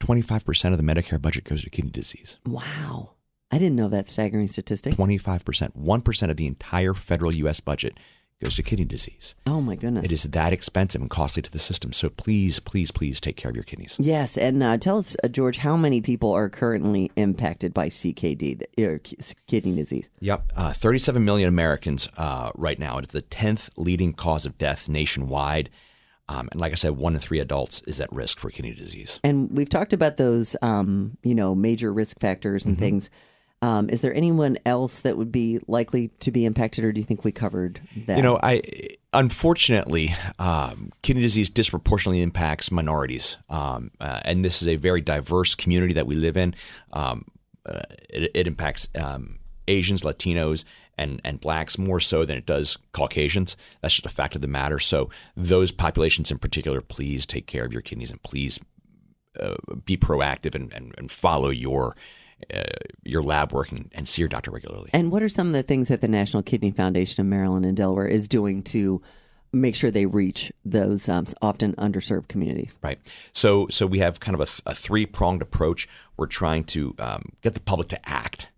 25% 0.00 0.72
of 0.72 0.78
the 0.78 0.82
Medicare 0.84 1.20
budget 1.20 1.44
goes 1.44 1.62
to 1.64 1.70
kidney 1.70 1.90
disease. 1.90 2.38
Wow. 2.46 3.10
I 3.50 3.58
didn't 3.58 3.76
know 3.76 3.88
that 3.88 4.08
staggering 4.08 4.46
statistic. 4.46 4.94
25%, 4.94 5.76
1% 5.76 6.30
of 6.30 6.36
the 6.36 6.46
entire 6.46 6.94
federal 6.94 7.34
U.S. 7.34 7.60
budget 7.60 7.98
goes 8.40 8.54
to 8.54 8.62
kidney 8.62 8.84
disease. 8.84 9.34
Oh 9.46 9.60
my 9.60 9.74
goodness. 9.74 10.04
It 10.04 10.12
is 10.12 10.22
that 10.24 10.52
expensive 10.52 11.00
and 11.00 11.10
costly 11.10 11.42
to 11.42 11.50
the 11.50 11.58
system. 11.58 11.92
So 11.92 12.08
please, 12.08 12.60
please, 12.60 12.90
please 12.90 13.20
take 13.20 13.36
care 13.36 13.50
of 13.50 13.56
your 13.56 13.64
kidneys. 13.64 13.96
Yes, 13.98 14.36
and 14.38 14.62
uh, 14.62 14.76
tell 14.78 14.98
us, 14.98 15.16
uh, 15.24 15.28
George, 15.28 15.58
how 15.58 15.76
many 15.76 16.00
people 16.00 16.32
are 16.32 16.48
currently 16.48 17.10
impacted 17.16 17.74
by 17.74 17.88
CKD, 17.88 18.62
or 18.78 19.00
kidney 19.46 19.74
disease? 19.74 20.08
Yep. 20.20 20.52
Uh, 20.56 20.72
37 20.72 21.24
million 21.24 21.48
Americans 21.48 22.08
uh, 22.16 22.50
right 22.54 22.78
now. 22.78 22.98
It 22.98 23.06
is 23.06 23.10
the 23.12 23.22
10th 23.22 23.70
leading 23.76 24.12
cause 24.12 24.46
of 24.46 24.56
death 24.56 24.88
nationwide. 24.88 25.70
Um, 26.28 26.48
and 26.52 26.60
like 26.60 26.72
I 26.72 26.76
said, 26.76 26.96
one 26.96 27.14
in 27.14 27.20
three 27.20 27.40
adults 27.40 27.80
is 27.86 28.00
at 28.00 28.12
risk 28.12 28.38
for 28.38 28.50
kidney 28.50 28.74
disease. 28.74 29.18
And 29.24 29.50
we've 29.50 29.68
talked 29.70 29.92
about 29.94 30.16
those, 30.18 30.54
um, 30.62 31.16
you 31.22 31.34
know, 31.34 31.54
major 31.54 31.92
risk 31.92 32.20
factors 32.20 32.62
Mm-hmm. 32.62 32.70
and 32.70 32.78
things. 32.78 33.10
Um, 33.60 33.90
is 33.90 34.02
there 34.02 34.14
anyone 34.14 34.56
else 34.64 35.00
that 35.00 35.16
would 35.16 35.32
be 35.32 35.58
likely 35.66 36.08
to 36.20 36.30
be 36.30 36.44
impacted, 36.44 36.84
or 36.84 36.92
do 36.92 37.00
you 37.00 37.04
think 37.04 37.24
we 37.24 37.32
covered 37.32 37.80
that? 38.06 38.16
You 38.16 38.22
know, 38.22 38.38
I 38.40 38.62
unfortunately, 39.12 40.14
um, 40.38 40.92
kidney 41.02 41.22
disease 41.22 41.50
disproportionately 41.50 42.22
impacts 42.22 42.70
minorities, 42.70 43.36
um, 43.48 43.90
uh, 44.00 44.20
and 44.24 44.44
this 44.44 44.62
is 44.62 44.68
a 44.68 44.76
very 44.76 45.00
diverse 45.00 45.56
community 45.56 45.94
that 45.94 46.06
we 46.06 46.14
live 46.14 46.36
in. 46.36 46.54
Um, 46.92 47.24
uh, 47.66 47.82
it, 48.08 48.30
it 48.32 48.46
impacts 48.46 48.86
um, 48.94 49.40
Asians, 49.66 50.02
Latinos, 50.02 50.64
and 50.96 51.20
and 51.24 51.40
blacks 51.40 51.78
more 51.78 51.98
so 51.98 52.24
than 52.24 52.36
it 52.36 52.46
does 52.46 52.78
Caucasians. 52.92 53.56
That's 53.80 53.94
just 53.94 54.06
a 54.06 54.10
fact 54.10 54.36
of 54.36 54.40
the 54.40 54.48
matter. 54.48 54.78
So 54.78 55.10
those 55.36 55.72
populations 55.72 56.30
in 56.30 56.38
particular, 56.38 56.80
please 56.80 57.26
take 57.26 57.46
care 57.46 57.64
of 57.64 57.72
your 57.72 57.82
kidneys 57.82 58.12
and 58.12 58.22
please 58.22 58.60
uh, 59.40 59.56
be 59.84 59.96
proactive 59.96 60.54
and, 60.54 60.72
and, 60.72 60.94
and 60.98 61.10
follow 61.10 61.50
your 61.50 61.96
uh, 62.54 62.62
your 63.04 63.22
lab 63.22 63.52
work 63.52 63.72
and, 63.72 63.90
and 63.92 64.08
see 64.08 64.22
your 64.22 64.28
doctor 64.28 64.50
regularly. 64.50 64.90
And 64.92 65.10
what 65.10 65.22
are 65.22 65.28
some 65.28 65.46
of 65.48 65.52
the 65.52 65.62
things 65.62 65.88
that 65.88 66.00
the 66.00 66.08
National 66.08 66.42
Kidney 66.42 66.70
Foundation 66.70 67.20
of 67.20 67.26
Maryland 67.26 67.64
and 67.66 67.76
Delaware 67.76 68.06
is 68.06 68.28
doing 68.28 68.62
to 68.64 69.02
make 69.52 69.74
sure 69.74 69.90
they 69.90 70.06
reach 70.06 70.52
those 70.64 71.08
um, 71.08 71.24
often 71.40 71.74
underserved 71.76 72.28
communities? 72.28 72.78
Right. 72.82 72.98
So 73.32 73.66
so 73.70 73.86
we 73.86 73.98
have 74.00 74.20
kind 74.20 74.34
of 74.34 74.40
a, 74.40 74.46
th- 74.46 74.62
a 74.66 74.74
three 74.74 75.06
pronged 75.06 75.42
approach. 75.42 75.88
We're 76.16 76.26
trying 76.26 76.64
to 76.64 76.94
um, 76.98 77.32
get 77.42 77.54
the 77.54 77.60
public 77.60 77.88
to 77.88 78.08
act, 78.08 78.50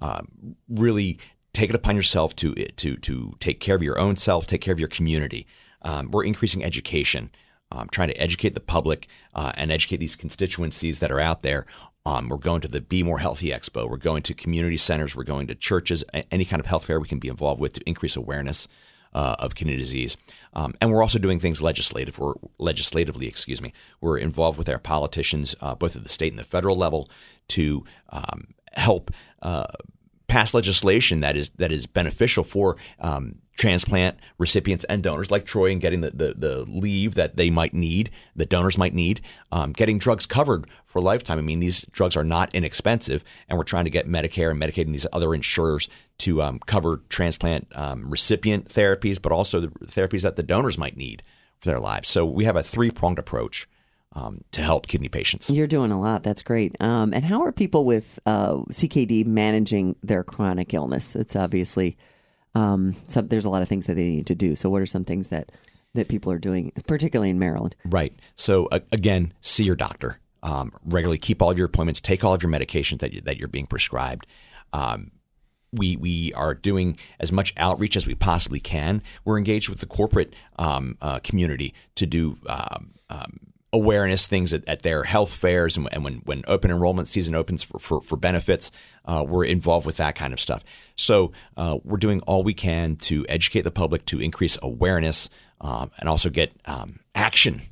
um, 0.00 0.56
really 0.68 1.18
take 1.52 1.68
it 1.68 1.76
upon 1.76 1.94
yourself 1.94 2.34
to 2.36 2.54
to 2.54 2.96
to 2.96 3.34
take 3.38 3.60
care 3.60 3.76
of 3.76 3.82
your 3.82 3.98
own 3.98 4.16
self, 4.16 4.46
take 4.46 4.60
care 4.60 4.72
of 4.72 4.80
your 4.80 4.88
community. 4.88 5.46
Um, 5.82 6.10
we're 6.10 6.24
increasing 6.24 6.64
education. 6.64 7.30
um, 7.72 7.88
trying 7.90 8.08
to 8.08 8.20
educate 8.20 8.54
the 8.54 8.60
public 8.60 9.06
uh, 9.34 9.52
and 9.54 9.70
educate 9.70 9.98
these 9.98 10.16
constituencies 10.16 10.98
that 10.98 11.10
are 11.10 11.20
out 11.20 11.42
there. 11.42 11.66
Um, 12.10 12.28
we're 12.28 12.38
going 12.38 12.60
to 12.62 12.68
the 12.68 12.80
Be 12.80 13.04
More 13.04 13.20
Healthy 13.20 13.50
Expo. 13.50 13.88
We're 13.88 13.96
going 13.96 14.24
to 14.24 14.34
community 14.34 14.76
centers. 14.76 15.14
We're 15.14 15.22
going 15.22 15.46
to 15.46 15.54
churches, 15.54 16.02
any 16.32 16.44
kind 16.44 16.58
of 16.58 16.66
health 16.66 16.86
fair 16.86 16.98
we 16.98 17.06
can 17.06 17.20
be 17.20 17.28
involved 17.28 17.60
with 17.60 17.74
to 17.74 17.88
increase 17.88 18.16
awareness 18.16 18.66
uh, 19.14 19.36
of 19.38 19.54
kidney 19.54 19.76
disease. 19.76 20.16
Um, 20.52 20.74
and 20.80 20.90
we're 20.90 21.02
also 21.02 21.20
doing 21.20 21.38
things 21.38 21.62
legislative 21.62 22.20
or 22.20 22.36
legislatively, 22.58 23.28
excuse 23.28 23.62
me. 23.62 23.72
We're 24.00 24.18
involved 24.18 24.58
with 24.58 24.68
our 24.68 24.80
politicians, 24.80 25.54
uh, 25.60 25.76
both 25.76 25.94
at 25.94 26.02
the 26.02 26.08
state 26.08 26.32
and 26.32 26.38
the 26.38 26.44
federal 26.44 26.74
level, 26.74 27.08
to 27.50 27.84
um, 28.08 28.54
help 28.72 29.12
uh, 29.42 29.66
pass 30.26 30.52
legislation 30.52 31.20
that 31.20 31.36
is 31.36 31.50
that 31.50 31.70
is 31.70 31.86
beneficial 31.86 32.42
for 32.42 32.76
um, 32.98 33.36
transplant 33.60 34.18
recipients 34.38 34.84
and 34.84 35.02
donors, 35.02 35.30
like 35.30 35.44
Troy, 35.44 35.70
and 35.70 35.82
getting 35.82 36.00
the, 36.00 36.10
the, 36.10 36.34
the, 36.34 36.64
leave 36.66 37.14
that 37.14 37.36
they 37.36 37.50
might 37.50 37.74
need, 37.74 38.08
that 38.34 38.48
donors 38.48 38.78
might 38.78 38.94
need, 38.94 39.20
um, 39.52 39.72
getting 39.72 39.98
drugs 39.98 40.24
covered 40.24 40.66
for 40.86 41.00
a 41.00 41.02
lifetime. 41.02 41.38
I 41.38 41.42
mean, 41.42 41.60
these 41.60 41.82
drugs 41.92 42.16
are 42.16 42.24
not 42.24 42.54
inexpensive, 42.54 43.22
and 43.50 43.58
we're 43.58 43.64
trying 43.64 43.84
to 43.84 43.90
get 43.90 44.06
Medicare 44.06 44.50
and 44.50 44.60
Medicaid 44.60 44.86
and 44.86 44.94
these 44.94 45.06
other 45.12 45.34
insurers 45.34 45.90
to 46.20 46.40
um, 46.40 46.58
cover 46.60 47.02
transplant 47.10 47.68
um, 47.74 48.08
recipient 48.08 48.66
therapies, 48.66 49.20
but 49.20 49.30
also 49.30 49.60
the 49.60 49.68
therapies 49.84 50.22
that 50.22 50.36
the 50.36 50.42
donors 50.42 50.78
might 50.78 50.96
need 50.96 51.22
for 51.58 51.66
their 51.66 51.80
lives. 51.80 52.08
So 52.08 52.24
we 52.24 52.46
have 52.46 52.56
a 52.56 52.62
three 52.62 52.90
pronged 52.90 53.18
approach. 53.18 53.68
Um, 54.12 54.42
to 54.50 54.60
help 54.60 54.88
kidney 54.88 55.08
patients. 55.08 55.48
You're 55.50 55.68
doing 55.68 55.92
a 55.92 56.00
lot. 56.00 56.24
That's 56.24 56.42
great. 56.42 56.74
Um, 56.80 57.14
and 57.14 57.24
how 57.24 57.44
are 57.44 57.52
people 57.52 57.84
with 57.84 58.18
uh, 58.26 58.54
CKD 58.68 59.24
managing 59.24 59.94
their 60.02 60.24
chronic 60.24 60.74
illness? 60.74 61.14
It's 61.14 61.36
obviously 61.36 61.96
um, 62.54 62.96
so 63.08 63.20
there's 63.20 63.44
a 63.44 63.50
lot 63.50 63.62
of 63.62 63.68
things 63.68 63.86
that 63.86 63.94
they 63.94 64.08
need 64.08 64.26
to 64.26 64.34
do. 64.34 64.56
So 64.56 64.68
what 64.70 64.82
are 64.82 64.86
some 64.86 65.04
things 65.04 65.28
that 65.28 65.50
that 65.94 66.08
people 66.08 66.30
are 66.30 66.38
doing, 66.38 66.72
particularly 66.86 67.30
in 67.30 67.38
Maryland? 67.38 67.74
Right. 67.84 68.14
So 68.36 68.66
uh, 68.66 68.80
again, 68.92 69.32
see 69.40 69.64
your 69.64 69.76
doctor 69.76 70.20
um, 70.42 70.72
regularly. 70.84 71.18
Keep 71.18 71.42
all 71.42 71.50
of 71.50 71.58
your 71.58 71.66
appointments. 71.66 72.00
Take 72.00 72.24
all 72.24 72.34
of 72.34 72.42
your 72.42 72.50
medications 72.50 73.00
that 73.00 73.12
you, 73.12 73.20
that 73.22 73.38
you're 73.38 73.48
being 73.48 73.66
prescribed. 73.66 74.26
Um, 74.72 75.10
we 75.72 75.96
we 75.96 76.32
are 76.34 76.54
doing 76.54 76.98
as 77.20 77.30
much 77.30 77.54
outreach 77.56 77.96
as 77.96 78.06
we 78.06 78.14
possibly 78.14 78.60
can. 78.60 79.02
We're 79.24 79.38
engaged 79.38 79.68
with 79.68 79.80
the 79.80 79.86
corporate 79.86 80.34
um, 80.58 80.96
uh, 81.00 81.20
community 81.20 81.74
to 81.94 82.06
do 82.06 82.38
um, 82.48 82.94
um, 83.08 83.49
awareness 83.72 84.26
things 84.26 84.52
at, 84.52 84.68
at, 84.68 84.82
their 84.82 85.04
health 85.04 85.34
fairs 85.34 85.76
and, 85.76 85.88
and, 85.92 86.04
when, 86.04 86.14
when 86.24 86.42
open 86.46 86.70
enrollment 86.70 87.08
season 87.08 87.34
opens 87.34 87.62
for, 87.62 87.78
for, 87.78 88.00
for 88.00 88.16
benefits, 88.16 88.70
uh, 89.04 89.24
we're 89.26 89.44
involved 89.44 89.86
with 89.86 89.96
that 89.96 90.14
kind 90.14 90.32
of 90.32 90.40
stuff. 90.40 90.64
So 90.96 91.32
uh, 91.56 91.78
we're 91.84 91.98
doing 91.98 92.20
all 92.22 92.42
we 92.42 92.54
can 92.54 92.96
to 92.96 93.24
educate 93.28 93.62
the 93.62 93.70
public, 93.70 94.06
to 94.06 94.20
increase 94.20 94.58
awareness, 94.62 95.30
um, 95.60 95.90
and 95.98 96.08
also 96.08 96.30
get 96.30 96.52
um, 96.64 97.00
action. 97.14 97.62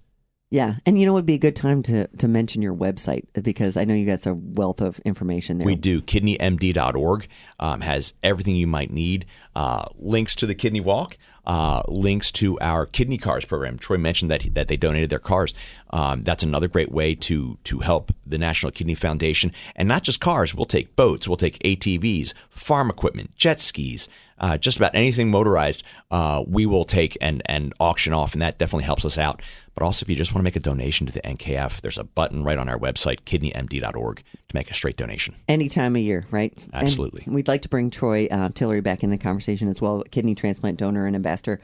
Yeah, 0.50 0.76
and 0.86 0.98
you 0.98 1.04
know 1.04 1.12
it 1.12 1.16
would 1.16 1.26
be 1.26 1.34
a 1.34 1.38
good 1.38 1.56
time 1.56 1.82
to 1.84 2.06
to 2.06 2.26
mention 2.26 2.62
your 2.62 2.74
website 2.74 3.24
because 3.42 3.76
I 3.76 3.84
know 3.84 3.92
you 3.92 4.06
got 4.06 4.24
a 4.26 4.32
wealth 4.32 4.80
of 4.80 4.98
information 5.00 5.58
there. 5.58 5.66
We 5.66 5.74
do. 5.74 6.00
KidneyMD.org 6.00 7.28
um, 7.60 7.82
has 7.82 8.14
everything 8.22 8.56
you 8.56 8.66
might 8.66 8.90
need. 8.90 9.26
Uh, 9.54 9.84
links 9.96 10.34
to 10.36 10.46
the 10.46 10.54
Kidney 10.54 10.80
Walk 10.80 11.18
uh, 11.48 11.82
links 11.88 12.30
to 12.30 12.58
our 12.60 12.84
kidney 12.86 13.18
cars 13.18 13.44
program. 13.44 13.78
Troy 13.78 13.96
mentioned 13.96 14.30
that 14.30 14.54
that 14.54 14.68
they 14.68 14.76
donated 14.76 15.10
their 15.10 15.18
cars. 15.18 15.54
Um, 15.90 16.22
that's 16.22 16.42
another 16.42 16.68
great 16.68 16.92
way 16.92 17.14
to 17.14 17.58
to 17.64 17.80
help 17.80 18.12
the 18.26 18.38
National 18.38 18.70
Kidney 18.70 18.94
Foundation, 18.94 19.52
and 19.74 19.88
not 19.88 20.02
just 20.02 20.20
cars. 20.20 20.54
We'll 20.54 20.66
take 20.66 20.94
boats, 20.94 21.26
we'll 21.26 21.38
take 21.38 21.58
ATVs, 21.60 22.34
farm 22.50 22.90
equipment, 22.90 23.34
jet 23.36 23.60
skis. 23.60 24.08
Uh, 24.40 24.58
just 24.58 24.76
about 24.76 24.94
anything 24.94 25.30
motorized, 25.30 25.82
uh, 26.10 26.42
we 26.46 26.66
will 26.66 26.84
take 26.84 27.16
and, 27.20 27.42
and 27.46 27.72
auction 27.80 28.12
off, 28.12 28.32
and 28.32 28.42
that 28.42 28.58
definitely 28.58 28.84
helps 28.84 29.04
us 29.04 29.18
out. 29.18 29.42
But 29.74 29.84
also, 29.84 30.04
if 30.04 30.10
you 30.10 30.16
just 30.16 30.34
want 30.34 30.40
to 30.40 30.44
make 30.44 30.56
a 30.56 30.60
donation 30.60 31.06
to 31.06 31.12
the 31.12 31.20
NKF, 31.20 31.80
there's 31.80 31.98
a 31.98 32.04
button 32.04 32.42
right 32.42 32.58
on 32.58 32.68
our 32.68 32.78
website, 32.78 33.20
kidneymd.org, 33.22 34.16
to 34.16 34.54
make 34.54 34.70
a 34.70 34.74
straight 34.74 34.96
donation. 34.96 35.36
Any 35.46 35.68
time 35.68 35.94
of 35.94 36.02
year, 36.02 36.26
right? 36.30 36.52
Absolutely. 36.72 37.22
And 37.26 37.34
we'd 37.34 37.48
like 37.48 37.62
to 37.62 37.68
bring 37.68 37.90
Troy 37.90 38.26
uh, 38.30 38.48
Tillery 38.48 38.80
back 38.80 39.04
in 39.04 39.10
the 39.10 39.18
conversation 39.18 39.68
as 39.68 39.80
well, 39.80 40.02
kidney 40.10 40.34
transplant 40.34 40.78
donor 40.78 41.06
and 41.06 41.14
ambassador. 41.14 41.60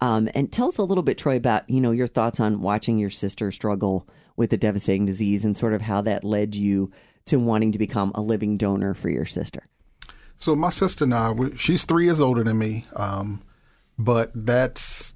Um, 0.00 0.28
and 0.34 0.52
tell 0.52 0.68
us 0.68 0.78
a 0.78 0.82
little 0.82 1.02
bit, 1.02 1.18
Troy, 1.18 1.36
about 1.36 1.68
you 1.70 1.80
know 1.80 1.90
your 1.90 2.06
thoughts 2.06 2.38
on 2.38 2.60
watching 2.60 2.98
your 2.98 3.10
sister 3.10 3.50
struggle 3.50 4.06
with 4.36 4.50
the 4.50 4.56
devastating 4.56 5.06
disease 5.06 5.44
and 5.44 5.56
sort 5.56 5.72
of 5.72 5.82
how 5.82 6.02
that 6.02 6.22
led 6.22 6.54
you 6.54 6.92
to 7.24 7.38
wanting 7.38 7.72
to 7.72 7.78
become 7.78 8.12
a 8.14 8.20
living 8.20 8.56
donor 8.56 8.94
for 8.94 9.08
your 9.08 9.24
sister. 9.24 9.66
So 10.36 10.54
my 10.54 10.70
sister 10.70 11.04
and 11.04 11.14
I, 11.14 11.34
she's 11.56 11.84
three 11.84 12.04
years 12.04 12.20
older 12.20 12.44
than 12.44 12.58
me, 12.58 12.84
um, 12.94 13.42
but 13.98 14.30
that's 14.34 15.14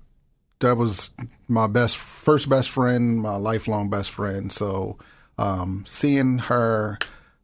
that 0.61 0.77
was 0.77 1.11
my 1.49 1.67
best 1.67 1.97
first 1.97 2.49
best 2.49 2.71
friend, 2.71 3.19
my 3.19 3.37
lifelong 3.37 3.91
best 3.91 4.11
friend. 4.11 4.51
So 4.53 4.99
um, 5.39 5.85
seeing 5.87 6.39
her, 6.39 6.99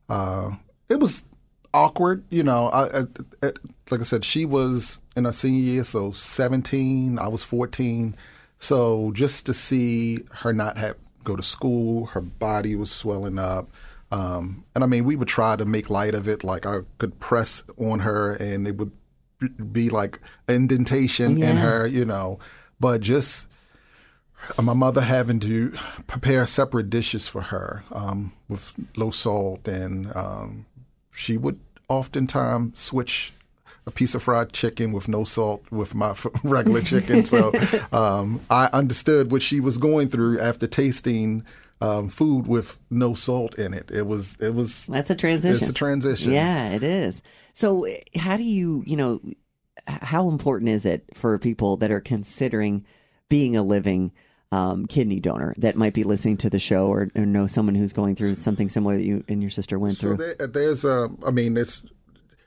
uh, 0.09 0.51
it 0.89 1.01
was 1.01 1.25
awkward. 1.73 2.25
You 2.31 2.43
know, 2.43 2.69
I, 2.69 3.01
I, 3.01 3.03
I, 3.43 3.53
like 3.91 4.01
I 4.01 4.05
said, 4.05 4.25
she 4.25 4.45
was 4.45 5.03
in 5.15 5.25
her 5.25 5.33
senior 5.33 5.63
year, 5.63 5.85
so 5.85 6.13
seventeen. 6.13 7.19
I 7.19 7.29
was 7.29 7.43
fourteen. 7.43 8.17
So 8.59 9.13
just 9.13 9.47
to 9.47 9.55
see 9.55 10.21
her 10.31 10.53
not 10.53 10.79
have 10.79 10.97
go 11.25 11.37
to 11.37 11.43
school, 11.43 12.07
her 12.07 12.21
body 12.23 12.75
was 12.77 12.91
swelling 12.91 13.39
up. 13.39 13.69
Um, 14.11 14.65
and 14.75 14.85
I 14.85 14.87
mean, 14.87 15.05
we 15.05 15.17
would 15.17 15.29
try 15.29 15.57
to 15.57 15.65
make 15.65 15.91
light 15.91 16.15
of 16.15 16.29
it. 16.29 16.45
Like 16.45 16.67
I 16.67 16.81
could 16.99 17.19
press 17.21 17.65
on 17.77 18.01
her, 18.01 18.33
and 18.35 18.67
it 18.67 18.77
would 18.77 18.93
be 19.73 19.91
like 19.91 20.21
indentation 20.49 21.37
yeah. 21.37 21.51
in 21.51 21.57
her, 21.57 21.87
you 21.87 22.05
know. 22.05 22.39
But 22.79 23.01
just 23.01 23.49
uh, 24.57 24.63
my 24.63 24.75
mother 24.75 25.01
having 25.01 25.41
to 25.41 25.73
prepare 26.07 26.47
separate 26.47 26.91
dishes 26.91 27.29
for 27.29 27.43
her 27.43 27.85
um, 27.93 28.33
with 28.49 28.73
low 28.97 29.11
salt, 29.11 29.67
and 29.67 30.15
um, 30.15 30.67
she 31.11 31.37
would 31.37 31.59
oftentimes 31.89 32.81
switch 32.81 33.33
a 33.87 33.91
piece 33.93 34.15
of 34.15 34.23
fried 34.23 34.53
chicken 34.53 34.93
with 34.93 35.07
no 35.07 35.25
salt 35.25 35.65
with 35.71 35.95
my 35.95 36.15
regular 36.45 36.83
chicken. 36.83 37.25
So 37.25 37.53
um, 37.93 38.41
I 38.51 38.69
understood 38.73 39.31
what 39.31 39.43
she 39.43 39.61
was 39.61 39.79
going 39.79 40.09
through 40.09 40.41
after 40.41 40.67
tasting 40.67 41.45
um, 41.81 42.09
food 42.09 42.47
with 42.47 42.79
no 42.91 43.15
salt 43.15 43.57
in 43.57 43.75
it. 43.75 43.91
It 43.91 44.07
was 44.07 44.37
it 44.41 44.55
was 44.55 44.87
that's 44.87 45.11
a 45.11 45.15
transition. 45.15 45.59
It's 45.59 45.71
a 45.71 45.75
transition. 45.75 46.33
Yeah, 46.33 46.71
it 46.71 46.83
is. 46.83 47.23
So 47.53 47.87
how 48.17 48.37
do 48.37 48.45
you 48.45 48.83
you 48.87 48.97
know 48.97 49.21
how 49.87 50.29
important 50.29 50.71
is 50.71 50.87
it 50.87 51.05
for 51.15 51.39
people 51.39 51.77
that 51.79 51.91
are 51.91 52.01
considering 52.01 52.85
being 53.29 53.57
a 53.57 53.63
living 53.63 54.13
um, 54.53 54.87
kidney 54.87 55.21
donor 55.21 55.55
that 55.59 55.77
might 55.77 55.93
be 55.93 56.05
listening 56.05 56.37
to 56.39 56.51
the 56.51 56.59
show 56.59 56.87
or, 56.87 57.11
or, 57.17 57.27
know 57.27 57.47
someone 57.49 57.75
who's 57.75 57.93
going 57.93 58.15
through 58.15 58.37
something 58.37 58.69
similar 58.69 58.97
that 58.97 59.05
you 59.05 59.25
and 59.29 59.43
your 59.43 59.51
sister 59.51 59.79
went 59.79 59.95
so 59.95 60.15
through? 60.15 60.35
There, 60.39 60.47
there's, 60.47 60.85
a, 60.85 61.11
I 61.27 61.33
mean, 61.33 61.57
it's 61.57 61.85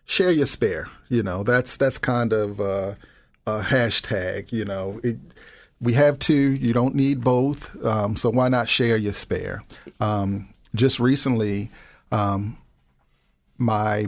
share 0.06 0.32
your 0.32 0.46
spare. 0.46 0.88
You 1.10 1.24
know, 1.24 1.44
that's 1.44 1.78
that's 1.78 1.98
kind 1.98 2.32
of 2.32 2.60
uh, 2.60 2.96
a 3.46 3.62
hashtag. 3.62 4.52
You 4.52 4.66
know, 4.66 5.00
it, 5.04 5.18
we 5.82 5.94
have 5.94 6.20
two. 6.20 6.52
You 6.52 6.74
don't 6.74 6.96
need 6.96 7.22
both. 7.22 7.76
Um, 7.86 8.16
so 8.16 8.30
why 8.30 8.50
not 8.50 8.70
share 8.70 8.98
your 8.98 9.14
spare? 9.14 9.64
Um, 10.00 10.54
just 10.76 11.00
recently, 11.00 11.72
um, 12.12 12.58
my 13.58 14.08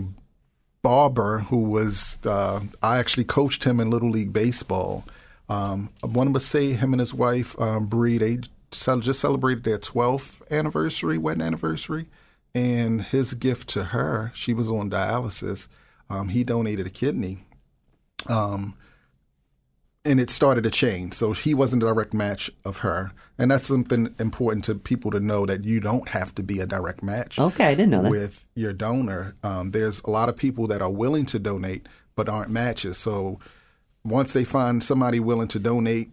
Barber, 0.83 1.39
who 1.39 1.63
was 1.63 2.19
uh, 2.25 2.61
I 2.81 2.97
actually 2.97 3.25
coached 3.25 3.63
him 3.63 3.79
in 3.79 3.89
Little 3.89 4.09
League 4.09 4.33
Baseball. 4.33 5.05
Um, 5.47 5.89
want 6.01 6.33
to 6.33 6.39
say 6.39 6.71
him 6.71 6.93
and 6.93 6.99
his 6.99 7.13
wife 7.13 7.59
um, 7.59 7.85
Bree 7.87 8.17
they 8.17 8.37
just 8.71 9.19
celebrated 9.19 9.63
their 9.63 9.77
12th 9.77 10.41
anniversary, 10.49 11.17
wedding 11.17 11.41
anniversary, 11.41 12.07
and 12.55 13.01
his 13.01 13.33
gift 13.33 13.67
to 13.69 13.85
her, 13.85 14.31
she 14.33 14.53
was 14.53 14.71
on 14.71 14.89
dialysis. 14.89 15.67
Um, 16.09 16.29
he 16.29 16.43
donated 16.43 16.87
a 16.87 16.89
kidney. 16.89 17.39
Um, 18.29 18.75
and 20.03 20.19
it 20.19 20.29
started 20.29 20.65
a 20.65 20.69
chain. 20.69 21.11
So 21.11 21.33
he 21.33 21.53
wasn't 21.53 21.83
a 21.83 21.85
direct 21.87 22.13
match 22.13 22.49
of 22.65 22.77
her, 22.77 23.11
and 23.37 23.51
that's 23.51 23.67
something 23.67 24.13
important 24.19 24.65
to 24.65 24.75
people 24.75 25.11
to 25.11 25.19
know 25.19 25.45
that 25.45 25.63
you 25.63 25.79
don't 25.79 26.09
have 26.09 26.33
to 26.35 26.43
be 26.43 26.59
a 26.59 26.65
direct 26.65 27.03
match. 27.03 27.39
Okay, 27.39 27.65
I 27.65 27.75
didn't 27.75 27.91
know 27.91 28.03
that. 28.03 28.11
With 28.11 28.47
your 28.55 28.73
donor, 28.73 29.35
um, 29.43 29.71
there's 29.71 30.01
a 30.01 30.09
lot 30.09 30.29
of 30.29 30.37
people 30.37 30.67
that 30.67 30.81
are 30.81 30.91
willing 30.91 31.25
to 31.27 31.39
donate 31.39 31.87
but 32.15 32.27
aren't 32.27 32.49
matches. 32.49 32.97
So 32.97 33.39
once 34.03 34.33
they 34.33 34.43
find 34.43 34.83
somebody 34.83 35.19
willing 35.19 35.47
to 35.49 35.59
donate, 35.59 36.11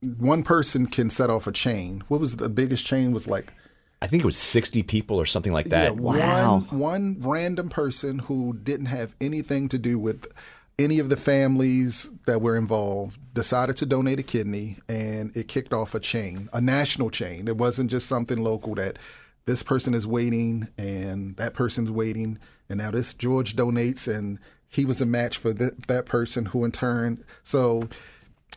one 0.00 0.42
person 0.42 0.86
can 0.86 1.10
set 1.10 1.30
off 1.30 1.46
a 1.46 1.52
chain. 1.52 2.02
What 2.08 2.20
was 2.20 2.36
the 2.36 2.48
biggest 2.48 2.86
chain? 2.86 3.12
Was 3.12 3.28
like. 3.28 3.52
I 4.00 4.06
think 4.06 4.22
it 4.22 4.26
was 4.26 4.36
60 4.36 4.84
people 4.84 5.20
or 5.20 5.26
something 5.26 5.52
like 5.52 5.70
that. 5.70 5.94
Yeah, 5.94 6.00
wow. 6.00 6.58
One, 6.70 6.78
one 6.78 7.16
random 7.18 7.68
person 7.68 8.20
who 8.20 8.56
didn't 8.62 8.86
have 8.86 9.16
anything 9.20 9.68
to 9.70 9.78
do 9.78 9.98
with 9.98 10.32
any 10.78 10.98
of 10.98 11.08
the 11.08 11.16
families 11.16 12.10
that 12.26 12.40
were 12.40 12.56
involved 12.56 13.18
decided 13.34 13.76
to 13.78 13.86
donate 13.86 14.18
a 14.20 14.22
kidney 14.22 14.76
and 14.88 15.36
it 15.36 15.48
kicked 15.48 15.72
off 15.72 15.94
a 15.94 16.00
chain, 16.00 16.48
a 16.52 16.60
national 16.60 17.10
chain. 17.10 17.48
It 17.48 17.56
wasn't 17.56 17.90
just 17.90 18.06
something 18.06 18.38
local 18.38 18.74
that 18.76 18.98
this 19.46 19.62
person 19.62 19.94
is 19.94 20.06
waiting 20.06 20.68
and 20.78 21.36
that 21.36 21.54
person's 21.54 21.90
waiting 21.90 22.38
and 22.68 22.78
now 22.78 22.90
this 22.90 23.14
George 23.14 23.56
donates 23.56 24.06
and 24.06 24.38
he 24.68 24.84
was 24.84 25.00
a 25.00 25.06
match 25.06 25.38
for 25.38 25.54
th- 25.54 25.72
that 25.88 26.06
person 26.06 26.46
who 26.46 26.64
in 26.64 26.70
turn 26.72 27.24
so 27.42 27.88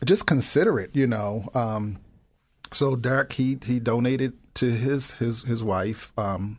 just 0.04 0.26
consider 0.26 0.78
it, 0.78 0.90
you 0.94 1.06
know. 1.06 1.48
Um, 1.54 1.98
So 2.72 2.96
Derek, 2.96 3.34
he 3.34 3.58
he 3.64 3.80
donated 3.80 4.32
to 4.54 4.70
his 4.70 5.12
his 5.14 5.42
his 5.42 5.62
wife. 5.62 6.12
Um, 6.16 6.58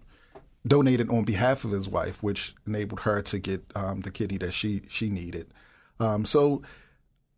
donated 0.66 1.10
on 1.10 1.24
behalf 1.26 1.66
of 1.66 1.72
his 1.72 1.90
wife, 1.90 2.22
which 2.24 2.56
enabled 2.66 3.02
her 3.02 3.22
to 3.22 3.40
get 3.40 3.64
um, 3.76 4.02
the 4.02 4.12
kidney 4.12 4.38
that 4.38 4.54
she 4.54 4.82
she 4.88 5.10
needed. 5.10 5.48
Um, 6.00 6.26
so 6.26 6.62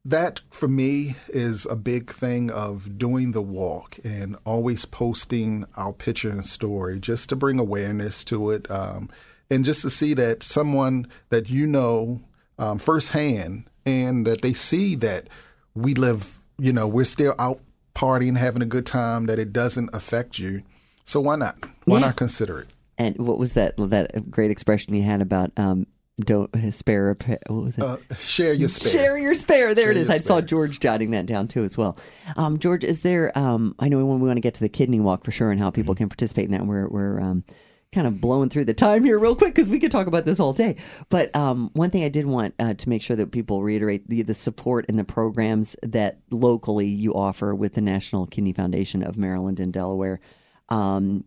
that 0.03 0.41
for 0.51 0.67
me 0.67 1.15
is 1.29 1.65
a 1.65 1.75
big 1.75 2.11
thing 2.11 2.51
of 2.51 2.97
doing 2.97 3.31
the 3.31 3.41
walk 3.41 3.97
and 4.03 4.35
always 4.45 4.85
posting 4.85 5.65
our 5.75 5.91
picture 5.93 6.29
and 6.29 6.45
story 6.45 6.99
just 6.99 7.27
to 7.29 7.35
bring 7.35 7.57
awareness 7.59 8.23
to 8.25 8.51
it 8.51 8.69
um, 8.69 9.09
and 9.49 9.65
just 9.65 9.81
to 9.81 9.89
see 9.89 10.13
that 10.13 10.43
someone 10.43 11.07
that 11.29 11.49
you 11.49 11.65
know 11.65 12.21
um, 12.59 12.77
firsthand 12.77 13.67
and 13.85 14.27
that 14.27 14.41
they 14.43 14.53
see 14.53 14.93
that 14.93 15.27
we 15.73 15.95
live 15.95 16.37
you 16.59 16.71
know 16.71 16.87
we're 16.87 17.03
still 17.03 17.33
out 17.39 17.59
partying 17.95 18.37
having 18.37 18.61
a 18.61 18.65
good 18.67 18.85
time 18.85 19.25
that 19.25 19.39
it 19.39 19.51
doesn't 19.51 19.89
affect 19.93 20.37
you 20.37 20.61
so 21.03 21.19
why 21.19 21.35
not 21.35 21.57
why 21.85 21.97
Yeah. 21.99 22.05
not 22.07 22.15
consider 22.15 22.59
it 22.59 22.67
And 22.97 23.17
what 23.17 23.37
was 23.37 23.53
that 23.53 23.75
that 23.77 24.31
great 24.31 24.51
expression 24.51 24.93
you 24.93 25.03
had 25.03 25.21
about 25.21 25.51
um, 25.57 25.87
don't 26.17 26.49
spare 26.73 27.11
a 27.11 27.15
what 27.51 27.63
was 27.63 27.77
it? 27.77 27.83
uh, 27.83 27.97
share 28.15 28.53
your 28.53 28.69
spare 28.69 28.91
Share 28.91 29.17
your 29.17 29.33
spare. 29.35 29.75
There 29.75 29.85
Share 29.85 29.91
it 29.91 29.97
is. 29.97 30.09
I 30.09 30.19
saw. 30.19 30.39
George 30.39 30.79
jotting 30.79 31.11
that 31.11 31.25
down 31.25 31.47
too 31.49 31.63
as 31.63 31.77
well. 31.77 31.97
Um, 32.37 32.57
George, 32.57 32.83
is 32.85 32.99
there? 33.01 33.37
Um, 33.37 33.75
I 33.79 33.89
know 33.89 33.97
when 34.05 34.21
we 34.21 34.27
want 34.27 34.37
to 34.37 34.41
get 34.41 34.53
to 34.55 34.61
the 34.61 34.69
kidney 34.69 34.99
walk 35.01 35.23
for 35.25 35.31
sure 35.31 35.51
and 35.51 35.59
how 35.59 35.71
people 35.71 35.93
Mm-hmm. 35.93 36.03
can 36.03 36.09
participate 36.09 36.45
in 36.45 36.51
that. 36.51 36.65
We're 36.65 36.87
we're 36.87 37.19
um, 37.19 37.43
kind 37.91 38.07
of 38.07 38.19
blowing 38.21 38.49
through 38.49 38.65
the 38.65 38.73
time 38.73 39.03
here 39.03 39.17
real 39.19 39.35
quick 39.35 39.53
because 39.55 39.69
we 39.69 39.79
could 39.79 39.91
talk 39.91 40.07
about 40.07 40.25
this 40.25 40.39
all 40.39 40.53
day. 40.53 40.77
But 41.09 41.35
um, 41.35 41.69
one 41.73 41.89
thing 41.91 42.03
I 42.03 42.09
did 42.09 42.25
want 42.25 42.53
uh, 42.59 42.73
to 42.75 42.89
make 42.89 43.01
sure 43.01 43.15
that 43.17 43.31
people 43.33 43.61
reiterate 43.61 44.07
the 44.07 44.21
the 44.21 44.33
support 44.33 44.85
and 44.87 44.97
the 44.97 45.03
programs 45.03 45.75
that 45.83 46.19
locally 46.31 46.87
you 46.87 47.13
offer 47.13 47.53
with 47.53 47.73
the 47.73 47.81
National 47.81 48.25
Kidney 48.25 48.53
Foundation 48.53 49.03
of 49.03 49.17
Maryland 49.17 49.59
and 49.59 49.73
Delaware. 49.73 50.21
Um, 50.69 51.25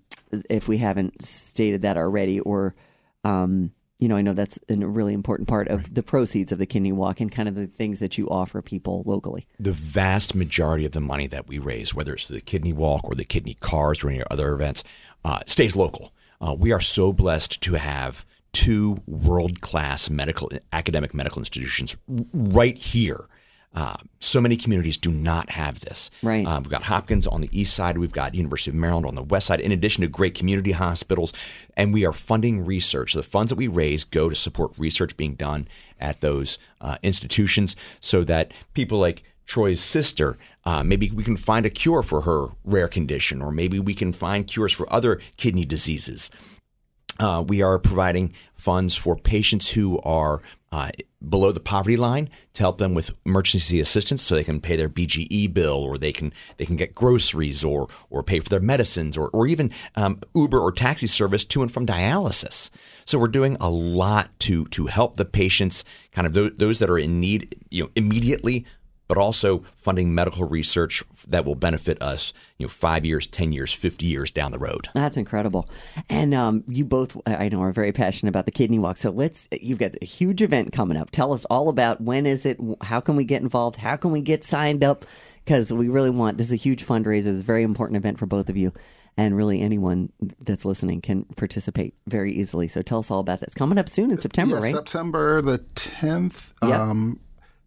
if 0.49 0.69
we 0.69 0.79
haven't 0.79 1.23
stated 1.23 1.83
that 1.83 1.97
already, 1.97 2.41
or 2.41 2.75
um, 3.25 3.73
you 3.99 4.09
know, 4.09 4.17
I 4.17 4.23
know 4.23 4.33
that's 4.33 4.59
a 4.69 4.77
really 4.77 5.13
important 5.13 5.49
part 5.49 5.69
of 5.69 5.95
the 5.95 6.03
proceeds 6.03 6.53
of 6.53 6.59
the 6.59 6.67
kidney 6.67 6.93
walk 6.93 7.21
and 7.21 7.33
kind 7.33 7.49
of 7.49 7.57
the 7.57 7.67
things 7.67 7.99
that 7.99 8.17
you 8.17 8.29
offer 8.29 8.63
people 8.63 9.03
locally. 9.07 9.47
the 9.59 9.73
vast 9.73 10.35
majority 10.35 10.87
of 10.87 10.93
the 10.93 11.01
money 11.01 11.27
that 11.27 11.49
we 11.49 11.59
raise, 11.59 11.95
whether 11.95 12.15
it's 12.15 12.27
the 12.27 12.41
kidney 12.41 12.73
walk 12.73 13.03
or 13.05 13.15
the 13.15 13.25
kidney 13.25 13.55
cars 13.55 14.05
or 14.05 14.11
any 14.11 14.23
other 14.31 14.55
events, 14.55 14.85
uh, 15.25 15.41
stays 15.47 15.75
local. 15.75 16.13
Uh, 16.41 16.55
we 16.57 16.73
are 16.73 16.81
so 16.81 17.13
blessed 17.13 17.61
to 17.61 17.75
have 17.75 18.25
two 18.53 19.03
world 19.07 19.61
class 19.61 20.09
medical 20.09 20.51
academic 20.73 21.13
medical 21.13 21.41
institutions 21.41 21.97
right 22.33 22.79
here. 22.79 23.27
Uh, 23.75 23.97
so 24.19 24.41
many 24.41 24.57
communities 24.57 24.97
do 24.97 25.11
not 25.11 25.51
have 25.51 25.81
this. 25.81 26.11
Right. 26.23 26.47
Um, 26.47 26.63
we've 26.63 26.71
got 26.71 26.85
Hopkins 26.85 27.27
on 27.27 27.43
the 27.43 27.51
east 27.53 27.75
side. 27.75 27.99
We've 27.99 28.13
got 28.13 28.35
University 28.35 28.71
of 28.71 28.77
Maryland 28.77 29.07
on 29.07 29.15
the 29.15 29.23
west 29.23 29.47
side, 29.47 29.61
in 29.61 29.73
addition 29.73 30.03
to 30.03 30.09
great 30.09 30.35
community 30.35 30.73
hospitals. 30.73 31.33
And 31.77 31.93
we 31.93 32.05
are 32.05 32.13
funding 32.13 32.65
research. 32.65 33.13
The 33.13 33.23
funds 33.23 33.51
that 33.51 33.57
we 33.57 33.69
raise 33.69 34.05
go 34.05 34.29
to 34.29 34.35
support 34.35 34.79
research 34.79 35.17
being 35.17 35.35
done 35.35 35.69
at 36.01 36.21
those 36.21 36.59
uh, 36.81 36.97
institutions 37.03 37.77
so 38.01 38.25
that 38.25 38.53
people 38.75 38.99
like 38.99 39.23
Troy's 39.47 39.81
sister, 39.81 40.39
uh, 40.65 40.83
maybe 40.83 41.11
we 41.11 41.25
can 41.25 41.37
find 41.37 41.65
a 41.65 41.71
cure 41.71 42.03
for 42.03 42.23
her 42.23 42.49
rare 42.65 42.89
condition, 42.89 43.41
or 43.41 43.51
maybe 43.51 43.79
we 43.79 43.95
can 43.95 44.13
find 44.13 44.47
cures 44.47 44.73
for 44.73 44.93
other 44.93 45.21
kidney 45.37 45.65
diseases. 45.65 46.31
Uh, 47.19 47.45
we 47.47 47.63
are 47.63 47.79
providing 47.79 48.33
funds 48.55 48.95
for 48.95 49.17
patients 49.17 49.73
who 49.73 49.99
are 50.01 50.41
uh, 50.71 50.91
below 51.27 51.51
the 51.51 51.61
poverty 51.61 51.97
line 51.97 52.29
to 52.53 52.63
help 52.63 52.79
them 52.79 52.95
with 52.95 53.11
emergency 53.25 53.81
assistance, 53.81 54.23
so 54.23 54.35
they 54.35 54.45
can 54.45 54.61
pay 54.61 54.77
their 54.77 54.89
BGE 54.89 55.53
bill, 55.53 55.77
or 55.77 55.97
they 55.97 56.13
can 56.13 56.33
they 56.59 56.67
can 56.67 56.77
get 56.77 56.95
groceries, 56.95 57.65
or 57.65 57.89
or 58.11 58.23
pay 58.23 58.39
for 58.41 58.51
their 58.51 58.61
medicines, 58.61 59.17
or 59.17 59.31
or 59.31 59.47
even 59.47 59.71
um, 59.97 60.21
Uber 60.35 60.59
or 60.59 60.71
taxi 60.71 61.07
service 61.07 61.45
to 61.47 61.63
and 61.63 61.73
from 61.73 61.87
dialysis. 61.87 62.71
So 63.05 63.19
we're 63.19 63.29
doing 63.29 63.57
a 63.61 63.71
lot 63.71 64.39
to 64.41 64.67
to 64.67 64.87
help 64.87 65.17
the 65.17 65.25
patients, 65.25 65.85
kind 66.13 66.27
of 66.27 66.35
those, 66.35 66.53
those 66.57 66.79
that 66.81 66.91
are 66.91 66.99
in 66.99 67.19
need, 67.19 67.57
you 67.71 67.85
know, 67.85 67.91
immediately 67.97 68.67
but 69.09 69.17
also 69.19 69.65
funding 69.75 70.15
medical 70.15 70.47
research 70.47 71.03
that 71.27 71.45
will 71.45 71.55
benefit 71.55 72.01
us, 72.03 72.33
you 72.59 72.67
know, 72.67 72.71
five 72.71 73.05
years, 73.05 73.27
10 73.27 73.53
years, 73.53 73.73
50 73.73 74.07
years 74.07 74.31
down 74.31 74.53
the 74.53 74.59
road. 74.59 74.89
That's 74.95 75.17
incredible. 75.17 75.69
And 76.11 76.35
um, 76.35 76.63
you 76.69 76.85
both, 76.85 77.17
I 77.27 77.49
know, 77.49 77.63
are 77.63 77.73
very 77.73 77.91
passionate 77.93 78.29
about 78.29 78.45
the 78.45 78.53
kidney 78.53 78.79
walk. 78.79 78.99
So 78.99 79.11
let's, 79.11 79.49
you've 79.51 79.79
got 79.79 79.93
a 80.01 80.05
huge 80.05 80.43
event 80.43 80.73
coming 80.73 80.97
up. 80.99 81.11
Tell 81.11 81.33
us 81.33 81.45
all 81.47 81.69
about 81.71 82.01
when 82.03 82.27
is 82.27 82.45
it? 82.47 82.59
How 82.83 83.01
can 83.01 83.17
we 83.17 83.25
get 83.25 83.43
involved? 83.43 83.77
How 83.77 83.97
can 83.97 84.11
we 84.13 84.21
get 84.21 84.45
signed 84.45 84.85
up? 84.85 85.07
Because 85.45 85.73
we 85.73 85.89
really 85.89 86.11
want, 86.11 86.37
this 86.37 86.49
is 86.49 86.53
a 86.53 86.57
huge 86.57 86.85
fundraiser. 86.85 87.29
It's 87.29 87.41
a 87.41 87.45
very 87.45 87.63
important 87.63 87.97
event 87.97 88.19
for 88.19 88.27
both 88.27 88.51
of 88.51 88.57
you. 88.59 88.73
And 89.17 89.35
really, 89.37 89.61
anyone 89.63 90.13
that's 90.41 90.65
listening 90.65 91.01
can 91.01 91.25
participate 91.37 91.95
very 92.07 92.33
easily. 92.33 92.69
So 92.69 92.83
tell 92.83 92.99
us 93.01 93.11
all 93.11 93.19
about 93.19 93.41
that. 93.41 93.47
It's 93.47 93.55
coming 93.55 93.77
up 93.79 93.89
soon 93.89 94.11
in 94.13 94.19
September, 94.19 94.57
Yeah, 94.57 94.63
right? 94.63 94.75
September 94.75 95.41
the 95.43 95.59
10th 95.59 96.53
Yep. 96.63 96.79
um, 96.81 97.19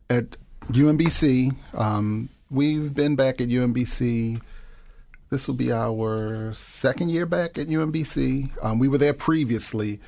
at 0.09 0.37
UMBC. 0.67 1.55
Um, 1.73 2.29
we've 2.49 2.93
been 2.93 3.15
back 3.15 3.41
at 3.41 3.49
UMBC. 3.49 4.41
This 5.29 5.47
will 5.47 5.55
be 5.55 5.71
our 5.71 6.53
second 6.53 7.09
year 7.09 7.25
back 7.25 7.57
at 7.57 7.67
UMBC. 7.67 8.51
Um, 8.63 8.79
we 8.79 8.87
were 8.87 8.97
there 8.97 9.13
previously, 9.13 9.99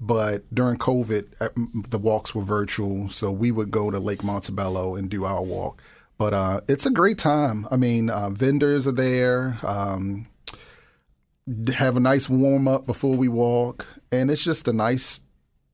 but 0.00 0.42
during 0.54 0.78
COVID, 0.78 1.88
the 1.90 1.98
walks 1.98 2.34
were 2.34 2.42
virtual, 2.42 3.08
so 3.08 3.32
we 3.32 3.50
would 3.50 3.70
go 3.70 3.90
to 3.90 3.98
Lake 3.98 4.22
Montebello 4.22 4.94
and 4.94 5.10
do 5.10 5.24
our 5.24 5.42
walk. 5.42 5.82
But 6.18 6.34
uh, 6.34 6.60
it's 6.68 6.86
a 6.86 6.90
great 6.90 7.18
time. 7.18 7.66
I 7.70 7.76
mean, 7.76 8.08
uh, 8.08 8.30
vendors 8.30 8.86
are 8.86 8.92
there. 8.92 9.58
Um, 9.62 10.26
have 11.74 11.96
a 11.96 12.00
nice 12.00 12.28
warm 12.28 12.68
up 12.68 12.86
before 12.86 13.16
we 13.16 13.28
walk, 13.28 13.86
and 14.10 14.30
it's 14.30 14.44
just 14.44 14.68
a 14.68 14.72
nice 14.72 15.20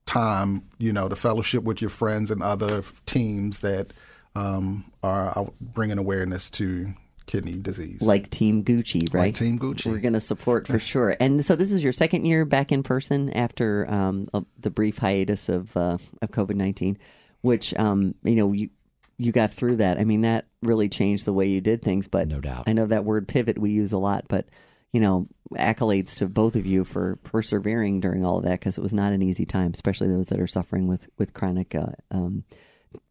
time, 0.07 0.65
you 0.79 0.93
know, 0.93 1.09
to 1.09 1.17
fellowship 1.17 1.65
with 1.65 1.81
your 1.81 1.91
friends 1.91 2.31
and 2.31 2.43
other 2.43 2.83
teams 3.07 3.61
that 3.61 3.89
um, 4.35 4.91
are 5.03 5.51
bringing 5.61 5.99
awareness 5.99 6.51
to 6.51 6.95
kidney 7.27 7.59
disease. 7.59 8.03
like 8.03 8.29
Team 8.31 8.65
Gucci, 8.65 9.13
right? 9.15 9.35
Team 9.35 9.59
Gucci. 9.59 9.87
We're 9.87 9.99
going 9.99 10.13
to 10.15 10.21
support 10.21 10.67
for 10.67 10.79
sure. 10.79 11.17
And 11.21 11.45
so 11.45 11.57
this 11.57 11.73
is 11.73 11.83
your 11.83 11.93
second 11.93 12.25
year 12.25 12.45
back 12.45 12.73
in 12.73 12.83
person 12.83 13.31
after 13.31 13.87
um, 13.91 14.27
uh, 14.35 14.43
the 14.59 14.71
brief 14.71 14.99
hiatus 14.99 15.49
of 15.49 15.77
uh, 15.77 15.99
of 16.21 16.31
COVID 16.31 16.55
nineteen, 16.57 16.99
which 17.41 17.75
um, 17.79 18.15
you 18.23 18.37
know 18.37 18.53
you 18.53 18.71
you 19.19 19.33
got 19.33 19.51
through 19.51 19.77
that. 19.77 19.99
I 19.99 20.05
mean 20.05 20.23
that 20.23 20.47
really 20.63 20.89
changed 20.89 21.25
the 21.25 21.33
way 21.33 21.49
you 21.49 21.61
did 21.61 21.83
things. 21.83 22.09
But 22.09 22.29
No 22.29 22.41
doubt. 22.41 22.65
I 22.67 22.73
know 22.73 22.87
that 22.87 23.05
word 23.05 23.29
pivot 23.29 23.59
we 23.59 23.71
use 23.71 23.93
a 23.93 23.99
lot, 23.99 24.25
but 24.29 24.47
you 24.93 25.01
know 25.01 25.29
accolades 25.53 26.17
to 26.17 26.27
both 26.27 26.57
of 26.57 26.67
you 26.67 26.85
for 26.85 27.17
persevering 27.23 28.01
during 28.01 28.25
all 28.25 28.39
of 28.39 28.45
that 28.45 28.61
because 28.61 28.79
it 28.79 28.83
was 28.83 28.95
not 28.95 29.13
an 29.13 29.23
easy 29.23 29.47
time, 29.47 29.73
especially 29.75 30.09
those 30.09 30.29
that 30.29 30.41
are 30.41 30.47
suffering 30.47 30.87
with 30.87 31.09
with 31.19 31.35
chronic. 31.35 31.75
Uh, 31.75 31.93
um, 32.11 32.45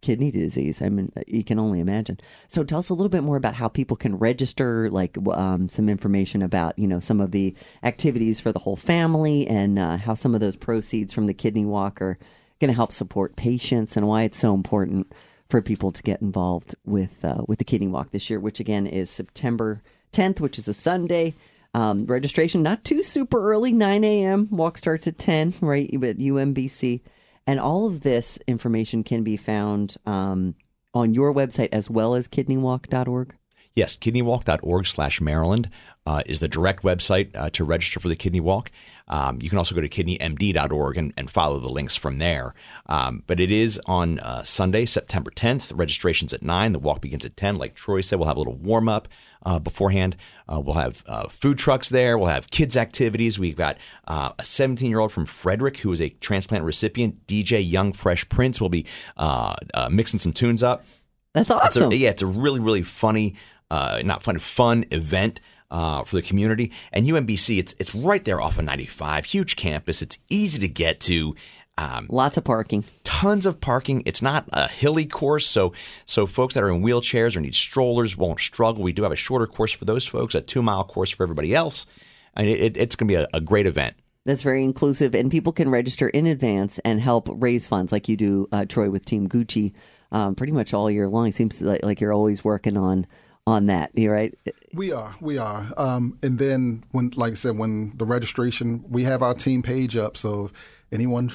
kidney 0.02 0.32
disease. 0.32 0.82
I 0.82 0.90
mean, 0.90 1.12
you 1.28 1.44
can 1.44 1.60
only 1.60 1.80
imagine. 1.80 2.20
So 2.48 2.64
tell 2.64 2.80
us 2.80 2.90
a 2.90 2.94
little 2.94 3.10
bit 3.10 3.24
more 3.24 3.38
about 3.38 3.56
how 3.56 3.68
people 3.68 3.98
can 3.98 4.18
register, 4.18 4.90
like 4.90 5.18
um, 5.34 5.70
some 5.70 5.90
information 5.90 6.42
about, 6.42 6.78
you 6.78 6.88
know, 6.88 7.00
some 7.00 7.22
of 7.22 7.32
the 7.32 7.56
activities 7.84 8.40
for 8.40 8.52
the 8.52 8.60
whole 8.60 8.76
family 8.76 9.48
and 9.48 9.78
uh, 9.78 9.98
how 9.98 10.14
some 10.14 10.34
of 10.34 10.42
those 10.42 10.56
proceeds 10.56 11.14
from 11.14 11.28
the 11.28 11.34
kidney 11.34 11.66
walk 11.66 12.02
are 12.02 12.18
going 12.60 12.70
to 12.70 12.76
help 12.76 12.92
support 12.92 13.36
patients 13.36 13.98
and 13.98 14.08
why 14.08 14.24
it's 14.24 14.40
so 14.40 14.54
important 14.54 15.12
for 15.50 15.62
people 15.62 15.92
to 15.92 16.02
get 16.02 16.22
involved 16.22 16.76
with 16.86 17.24
uh, 17.26 17.44
with 17.48 17.60
the 17.60 17.66
kidney 17.66 17.88
walk 17.88 18.12
this 18.12 18.30
year, 18.30 18.40
which 18.40 18.60
again 18.60 18.88
is 18.88 19.10
September 19.10 19.84
10th, 20.14 20.40
which 20.40 20.58
is 20.58 20.68
a 20.68 20.74
Sunday. 20.74 21.36
Um, 21.74 22.06
registration 22.06 22.64
not 22.64 22.84
too 22.84 23.02
super 23.02 23.52
early, 23.52 23.72
9 23.72 24.04
a.m. 24.04 24.48
Walk 24.52 24.78
starts 24.78 25.08
at 25.08 25.18
10, 25.18 25.54
right? 25.62 25.90
At 25.94 26.18
UMBC. 26.18 27.02
And 27.48 27.60
all 27.60 27.88
of 27.88 28.02
this 28.02 28.38
information 28.48 29.04
can 29.04 29.24
be 29.24 29.38
found 29.38 29.98
um, 30.06 30.56
on 30.94 31.14
your 31.14 31.34
website 31.34 31.70
as 31.72 31.90
well 31.90 32.16
as 32.16 32.28
kidneywalk.org. 32.28 33.36
Yes, 33.74 33.96
kidneywalk.org 33.96 34.86
slash 34.86 35.22
Maryland 35.22 35.70
uh, 36.06 36.24
is 36.26 36.40
the 36.42 36.50
direct 36.50 36.84
website 36.84 37.36
uh, 37.36 37.50
to 37.52 37.64
register 37.64 38.00
for 38.00 38.10
the 38.10 38.18
kidney 38.18 38.42
walk. 38.42 38.70
Um, 39.12 39.40
you 39.42 39.50
can 39.50 39.58
also 39.58 39.76
go 39.76 39.82
to 39.82 39.90
kidneymd.org 39.90 40.98
and, 40.98 41.14
and 41.18 41.30
follow 41.30 41.60
the 41.60 41.70
links 41.70 41.96
from 41.96 42.18
there. 42.18 42.54
Um, 42.88 43.24
but 43.28 43.40
it 43.40 43.52
is 43.52 43.80
on 43.86 44.20
uh, 44.20 44.44
Sunday, 44.44 44.86
September 44.86 45.30
10th. 45.30 45.72
Registration's 45.76 46.34
at 46.34 46.42
9. 46.42 46.72
The 46.72 46.80
walk 46.80 47.02
begins 47.02 47.26
at 47.26 47.36
10. 47.36 47.58
Like 47.58 47.76
Troy 47.76 48.02
said, 48.02 48.18
we'll 48.18 48.30
have 48.30 48.38
a 48.38 48.40
little 48.40 48.56
warm 48.56 48.88
up 48.88 49.08
uh, 49.46 49.60
beforehand. 49.60 50.16
Uh, 50.48 50.62
we'll 50.62 50.76
have 50.76 51.04
uh, 51.08 51.28
food 51.28 51.58
trucks 51.58 51.90
there. 51.90 52.18
We'll 52.18 52.30
have 52.30 52.50
kids' 52.50 52.78
activities. 52.78 53.38
We've 53.38 53.56
got 53.56 53.78
uh, 54.08 54.32
a 54.40 54.44
17 54.44 54.90
year 54.90 55.00
old 55.00 55.12
from 55.12 55.26
Frederick 55.26 55.78
who 55.78 55.92
is 55.92 56.02
a 56.02 56.10
transplant 56.10 56.64
recipient. 56.64 57.28
DJ 57.28 57.70
Young 57.70 57.92
Fresh 57.92 58.30
Prince 58.30 58.62
will 58.62 58.70
be 58.70 58.86
uh, 59.18 59.56
uh, 59.74 59.90
mixing 59.92 60.20
some 60.20 60.32
tunes 60.32 60.64
up. 60.64 60.86
That's 61.34 61.50
It's 61.50 61.78
awesome. 61.78 61.92
a, 61.92 61.96
yeah, 61.96 62.10
it's 62.10 62.22
a 62.22 62.28
really, 62.28 62.60
really 62.60 62.82
funny, 62.82 63.36
uh, 63.70 64.02
not 64.04 64.24
fun, 64.24 64.38
fun 64.38 64.86
event 64.92 65.40
uh, 65.72 66.04
for 66.04 66.18
the 66.18 66.22
community. 66.22 66.72
And 66.94 67.08
UMBC, 67.08 67.58
it's 67.58 67.74
it's 67.80 67.96
right 67.96 68.24
there 68.24 68.40
off 68.40 68.60
of 68.60 68.66
95, 68.66 69.26
huge 69.26 69.56
campus. 69.56 70.02
It's 70.02 70.20
easy 70.30 70.60
to 70.60 70.68
get 70.68 71.00
to. 71.02 71.36
Um, 71.78 72.06
Lots 72.10 72.38
of 72.38 72.44
parking. 72.44 72.84
tons 73.04 73.46
of 73.46 73.60
parking. 73.62 74.04
It's 74.06 74.22
not 74.22 74.48
a 74.52 74.68
hilly 74.68 75.06
course, 75.06 75.48
so 75.48 75.74
so 76.06 76.28
folks 76.28 76.54
that 76.54 76.64
are 76.64 76.70
in 76.70 76.84
wheelchairs 76.84 77.36
or 77.36 77.40
need 77.40 77.56
strollers 77.56 78.16
won't 78.18 78.40
struggle. 78.42 78.84
We 78.84 78.92
do 78.94 79.04
have 79.04 79.12
a 79.12 79.16
shorter 79.16 79.48
course 79.48 79.72
for 79.72 79.86
those 79.86 80.06
folks, 80.06 80.36
a 80.36 80.42
two 80.42 80.62
mile 80.62 80.84
course 80.84 81.10
for 81.10 81.24
everybody 81.24 81.56
else, 81.56 81.88
and 82.36 82.48
it, 82.48 82.60
it, 82.60 82.78
it's 82.78 82.96
going 82.96 83.08
to 83.08 83.12
be 83.12 83.16
a, 83.16 83.28
a 83.34 83.42
great 83.42 83.66
event. 83.66 83.96
That's 84.26 84.44
very 84.44 84.64
inclusive, 84.64 85.16
and 85.16 85.32
people 85.32 85.54
can 85.54 85.70
register 85.70 86.08
in 86.10 86.28
advance 86.28 86.78
and 86.80 87.00
help 87.02 87.28
raise 87.32 87.66
funds, 87.66 87.92
like 87.92 88.08
you 88.08 88.16
do, 88.18 88.48
uh, 88.52 88.66
Troy, 88.66 88.90
with 88.92 89.04
Team 89.06 89.28
Gucci, 89.28 89.74
um, 90.12 90.36
pretty 90.36 90.54
much 90.54 90.76
all 90.76 90.92
year 90.92 91.08
long. 91.08 91.32
Seems 91.32 91.60
like, 91.62 91.84
like 91.84 92.00
you're 92.02 92.14
always 92.14 92.44
working 92.44 92.78
on 92.78 93.08
on 93.52 93.68
that. 93.68 93.92
Right? 93.96 94.34
We 94.74 94.92
are, 94.92 95.16
we 95.22 95.38
are. 95.38 95.68
Um, 95.78 96.18
and 96.24 96.40
then 96.40 96.84
when, 96.92 97.12
like 97.16 97.34
I 97.34 97.36
said, 97.36 97.58
when 97.58 97.96
the 97.98 98.06
registration, 98.06 98.84
we 98.90 99.04
have 99.04 99.22
our 99.22 99.34
team 99.34 99.62
page 99.62 99.96
up. 99.98 100.18
So 100.18 100.46
if 100.46 100.52
anyone 100.92 101.32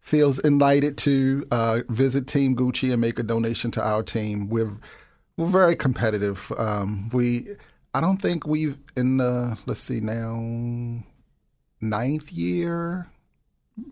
feels 0.00 0.38
invited 0.38 0.96
to 0.98 1.46
uh, 1.50 1.80
visit 1.88 2.26
Team 2.26 2.56
Gucci 2.56 2.92
and 2.92 3.00
make 3.00 3.18
a 3.18 3.22
donation 3.22 3.70
to 3.72 3.82
our 3.84 4.02
team, 4.02 4.48
we're 4.48 4.72
we're 5.36 5.46
very 5.46 5.76
competitive. 5.76 6.50
Um, 6.56 7.10
we, 7.12 7.48
I 7.94 8.00
don't 8.00 8.16
think 8.22 8.46
we've 8.46 8.76
in 8.96 9.18
the 9.18 9.58
let's 9.66 9.80
see 9.80 10.00
now, 10.00 11.02
ninth 11.80 12.32
year, 12.32 13.08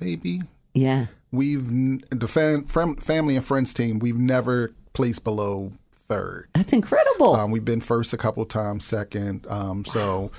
maybe 0.01 0.41
Yeah. 0.75 1.07
we've 1.31 1.69
the 2.11 2.29
fam, 2.29 2.65
fam, 2.65 2.97
family 2.97 3.37
and 3.37 3.45
friends 3.45 3.73
team. 3.75 3.99
We've 3.99 4.19
never 4.19 4.73
placed 4.93 5.23
below 5.25 5.71
third. 6.07 6.49
That's 6.55 6.73
incredible. 6.73 7.35
Um, 7.35 7.51
we've 7.51 7.65
been 7.65 7.81
first 7.81 8.13
a 8.13 8.17
couple 8.17 8.45
times, 8.47 8.85
second. 8.85 9.47
Um, 9.49 9.85
so 9.85 10.31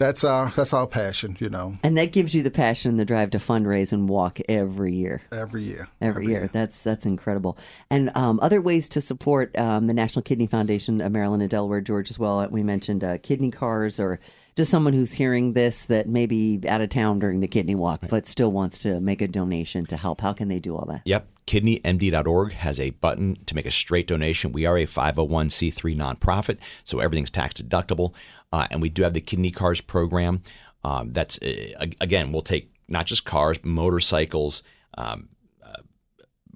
that's 0.00 0.24
our 0.24 0.50
that's 0.56 0.72
our 0.72 0.86
passion, 0.86 1.36
you 1.38 1.50
know, 1.50 1.76
and 1.84 1.96
that 1.98 2.10
gives 2.10 2.34
you 2.34 2.42
the 2.42 2.50
passion 2.50 2.90
and 2.90 2.98
the 2.98 3.04
drive 3.04 3.30
to 3.30 3.38
fundraise 3.38 3.92
and 3.92 4.08
walk 4.08 4.38
every 4.48 4.94
year. 4.94 5.20
every 5.30 5.62
year. 5.62 5.88
Every 6.00 6.26
year. 6.26 6.48
That's 6.52 6.82
that's 6.82 7.04
incredible. 7.04 7.58
And 7.90 8.10
um, 8.16 8.40
other 8.42 8.62
ways 8.62 8.88
to 8.90 9.02
support 9.02 9.56
um, 9.58 9.86
the 9.86 9.94
National 9.94 10.22
Kidney 10.22 10.46
Foundation 10.46 11.02
of 11.02 11.12
Maryland 11.12 11.42
and 11.42 11.50
Delaware, 11.50 11.82
George, 11.82 12.10
as 12.10 12.18
well. 12.18 12.44
We 12.48 12.62
mentioned 12.62 13.04
uh, 13.04 13.18
kidney 13.18 13.50
cars 13.50 14.00
or 14.00 14.18
just 14.56 14.70
someone 14.70 14.94
who's 14.94 15.12
hearing 15.12 15.52
this 15.52 15.84
that 15.86 16.08
may 16.08 16.26
be 16.26 16.60
out 16.66 16.80
of 16.80 16.88
town 16.88 17.18
during 17.18 17.40
the 17.40 17.48
kidney 17.48 17.74
walk, 17.74 18.06
but 18.08 18.26
still 18.26 18.50
wants 18.50 18.78
to 18.78 19.00
make 19.00 19.20
a 19.20 19.28
donation 19.28 19.84
to 19.86 19.96
help. 19.98 20.22
How 20.22 20.32
can 20.32 20.48
they 20.48 20.58
do 20.58 20.76
all 20.76 20.86
that? 20.86 21.02
Yep. 21.04 21.28
KidneyMD.org 21.46 22.52
has 22.52 22.78
a 22.78 22.90
button 22.90 23.36
to 23.46 23.56
make 23.56 23.66
a 23.66 23.72
straight 23.72 24.06
donation. 24.06 24.52
We 24.52 24.66
are 24.66 24.78
a 24.78 24.86
501c3 24.86 25.96
nonprofit, 25.96 26.58
so 26.84 27.00
everything's 27.00 27.30
tax 27.30 27.54
deductible. 27.54 28.14
Uh, 28.52 28.66
and 28.70 28.82
we 28.82 28.88
do 28.88 29.02
have 29.02 29.14
the 29.14 29.20
Kidney 29.20 29.50
Cars 29.50 29.80
program. 29.80 30.42
Um, 30.82 31.12
that's, 31.12 31.38
uh, 31.42 31.86
again, 32.00 32.32
we'll 32.32 32.42
take 32.42 32.72
not 32.88 33.06
just 33.06 33.24
cars, 33.24 33.58
motorcycles, 33.62 34.62
um, 34.98 35.28
uh, 35.64 35.82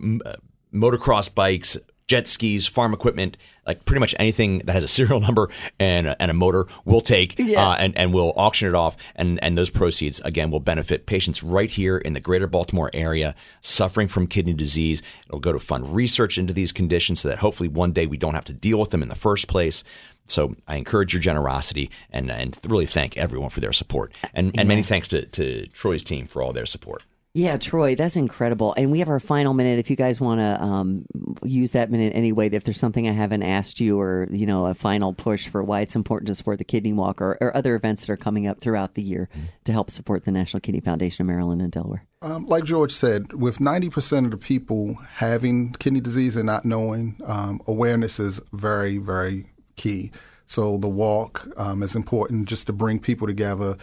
m- 0.01 0.23
uh, 0.25 0.35
motocross 0.73 1.33
bikes, 1.33 1.77
jet 2.07 2.27
skis, 2.27 2.67
farm 2.67 2.93
equipment, 2.93 3.37
like 3.67 3.85
pretty 3.87 4.01
much 4.01 4.15
anything 4.19 4.59
that 4.59 4.73
has 4.73 4.85
a 4.85 4.89
serial 4.89 5.21
number 5.29 5.49
and 5.79 6.07
a, 6.07 6.21
and 6.23 6.31
a 6.31 6.35
motor, 6.35 6.67
we'll 6.85 7.01
take 7.01 7.35
Yeah. 7.39 7.71
uh, 7.71 7.77
and, 7.77 7.97
and 7.97 8.13
we'll 8.13 8.33
auction 8.37 8.69
it 8.69 8.75
off. 8.75 8.97
And, 9.17 9.43
and 9.43 9.57
those 9.57 9.71
proceeds, 9.71 10.21
again, 10.21 10.51
will 10.51 10.61
benefit 10.61 11.07
patients 11.07 11.43
right 11.43 11.71
here 11.71 11.97
in 11.97 12.13
the 12.13 12.21
greater 12.21 12.47
Baltimore 12.47 12.91
area 12.93 13.35
suffering 13.63 14.09
from 14.09 14.27
kidney 14.27 14.53
disease. 14.55 15.03
It'll 15.27 15.41
go 15.41 15.53
to 15.53 15.61
fund 15.61 15.95
research 15.95 16.37
into 16.37 16.53
these 16.53 16.73
conditions 16.73 17.21
so 17.21 17.29
that 17.29 17.39
hopefully 17.39 17.69
one 17.71 17.93
day 17.93 18.07
we 18.07 18.17
don't 18.19 18.35
have 18.35 18.45
to 18.47 18.53
deal 18.53 18.79
with 18.79 18.91
them 18.91 19.03
in 19.03 19.09
the 19.09 19.15
first 19.15 19.49
place. 19.49 19.83
So 20.27 20.57
I 20.67 20.77
encourage 20.77 21.13
your 21.13 21.21
generosity 21.21 21.91
and, 22.11 22.31
and 22.31 22.57
really 22.67 22.87
thank 22.87 23.17
everyone 23.17 23.51
for 23.51 23.61
their 23.61 23.73
support. 23.73 24.13
And, 24.33 24.59
and 24.59 24.69
many 24.69 24.83
thanks 24.83 25.09
to, 25.09 25.27
to 25.27 25.67
Troy's 25.69 26.03
team 26.03 26.27
for 26.27 26.43
all 26.43 26.53
their 26.53 26.67
support. 26.67 27.03
Yeah, 27.37 27.57
Troy, 27.57 27.97
that's 27.97 28.15
incredible. 28.15 28.75
And 28.77 28.93
we 28.93 29.01
have 29.01 29.09
our 29.09 29.19
final 29.19 29.55
minute. 29.55 29.81
If 29.81 29.91
you 29.91 29.97
guys 29.97 30.21
want 30.21 30.39
to 30.39 30.63
um, 30.63 31.05
use 31.43 31.73
that 31.73 31.91
minute 31.91 32.13
anyway, 32.15 32.49
if 32.49 32.63
there's 32.63 32.79
something 32.79 33.09
I 33.09 33.13
haven't 33.13 33.43
asked 33.43 33.81
you, 33.81 33.99
or 33.99 34.29
you 34.31 34.47
know, 34.47 34.67
a 34.67 34.75
final 34.75 35.13
push 35.13 35.49
for 35.49 35.61
why 35.61 35.81
it's 35.81 35.97
important 35.97 36.29
to 36.29 36.35
support 36.37 36.59
the 36.59 36.65
Kidney 36.65 36.93
Walk, 36.93 37.21
or, 37.21 37.37
or 37.41 37.55
other 37.57 37.75
events 37.75 38.07
that 38.07 38.13
are 38.13 38.17
coming 38.17 38.47
up 38.47 38.61
throughout 38.61 38.95
the 38.95 39.03
year 39.03 39.29
to 39.65 39.73
help 39.73 39.91
support 39.91 40.25
the 40.25 40.31
National 40.31 40.61
Kidney 40.61 40.79
Foundation 40.79 41.25
of 41.25 41.27
Maryland 41.27 41.61
and 41.61 41.73
Delaware. 41.73 42.07
Um, 42.23 42.47
like 42.47 42.63
George 42.63 42.93
said, 42.93 43.33
with 43.33 43.59
90% 43.59 44.27
of 44.27 44.31
the 44.31 44.37
people 44.37 44.95
having 45.15 45.73
kidney 45.73 46.01
disease 46.01 46.37
and 46.37 46.47
not 46.47 46.65
knowing, 46.65 47.21
um, 47.27 47.61
awareness 47.67 48.21
is 48.21 48.41
very, 48.53 48.99
very 48.99 49.47
key. 49.75 50.13
So 50.47 50.79
the 50.79 50.89
walk 50.89 51.49
um, 51.57 51.83
is 51.83 51.97
important 51.97 52.49
just 52.49 52.69
to 52.69 52.73
bring 52.73 53.01
people 53.01 53.27
together. 53.27 53.77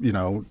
You 0.00 0.12
know, 0.12 0.44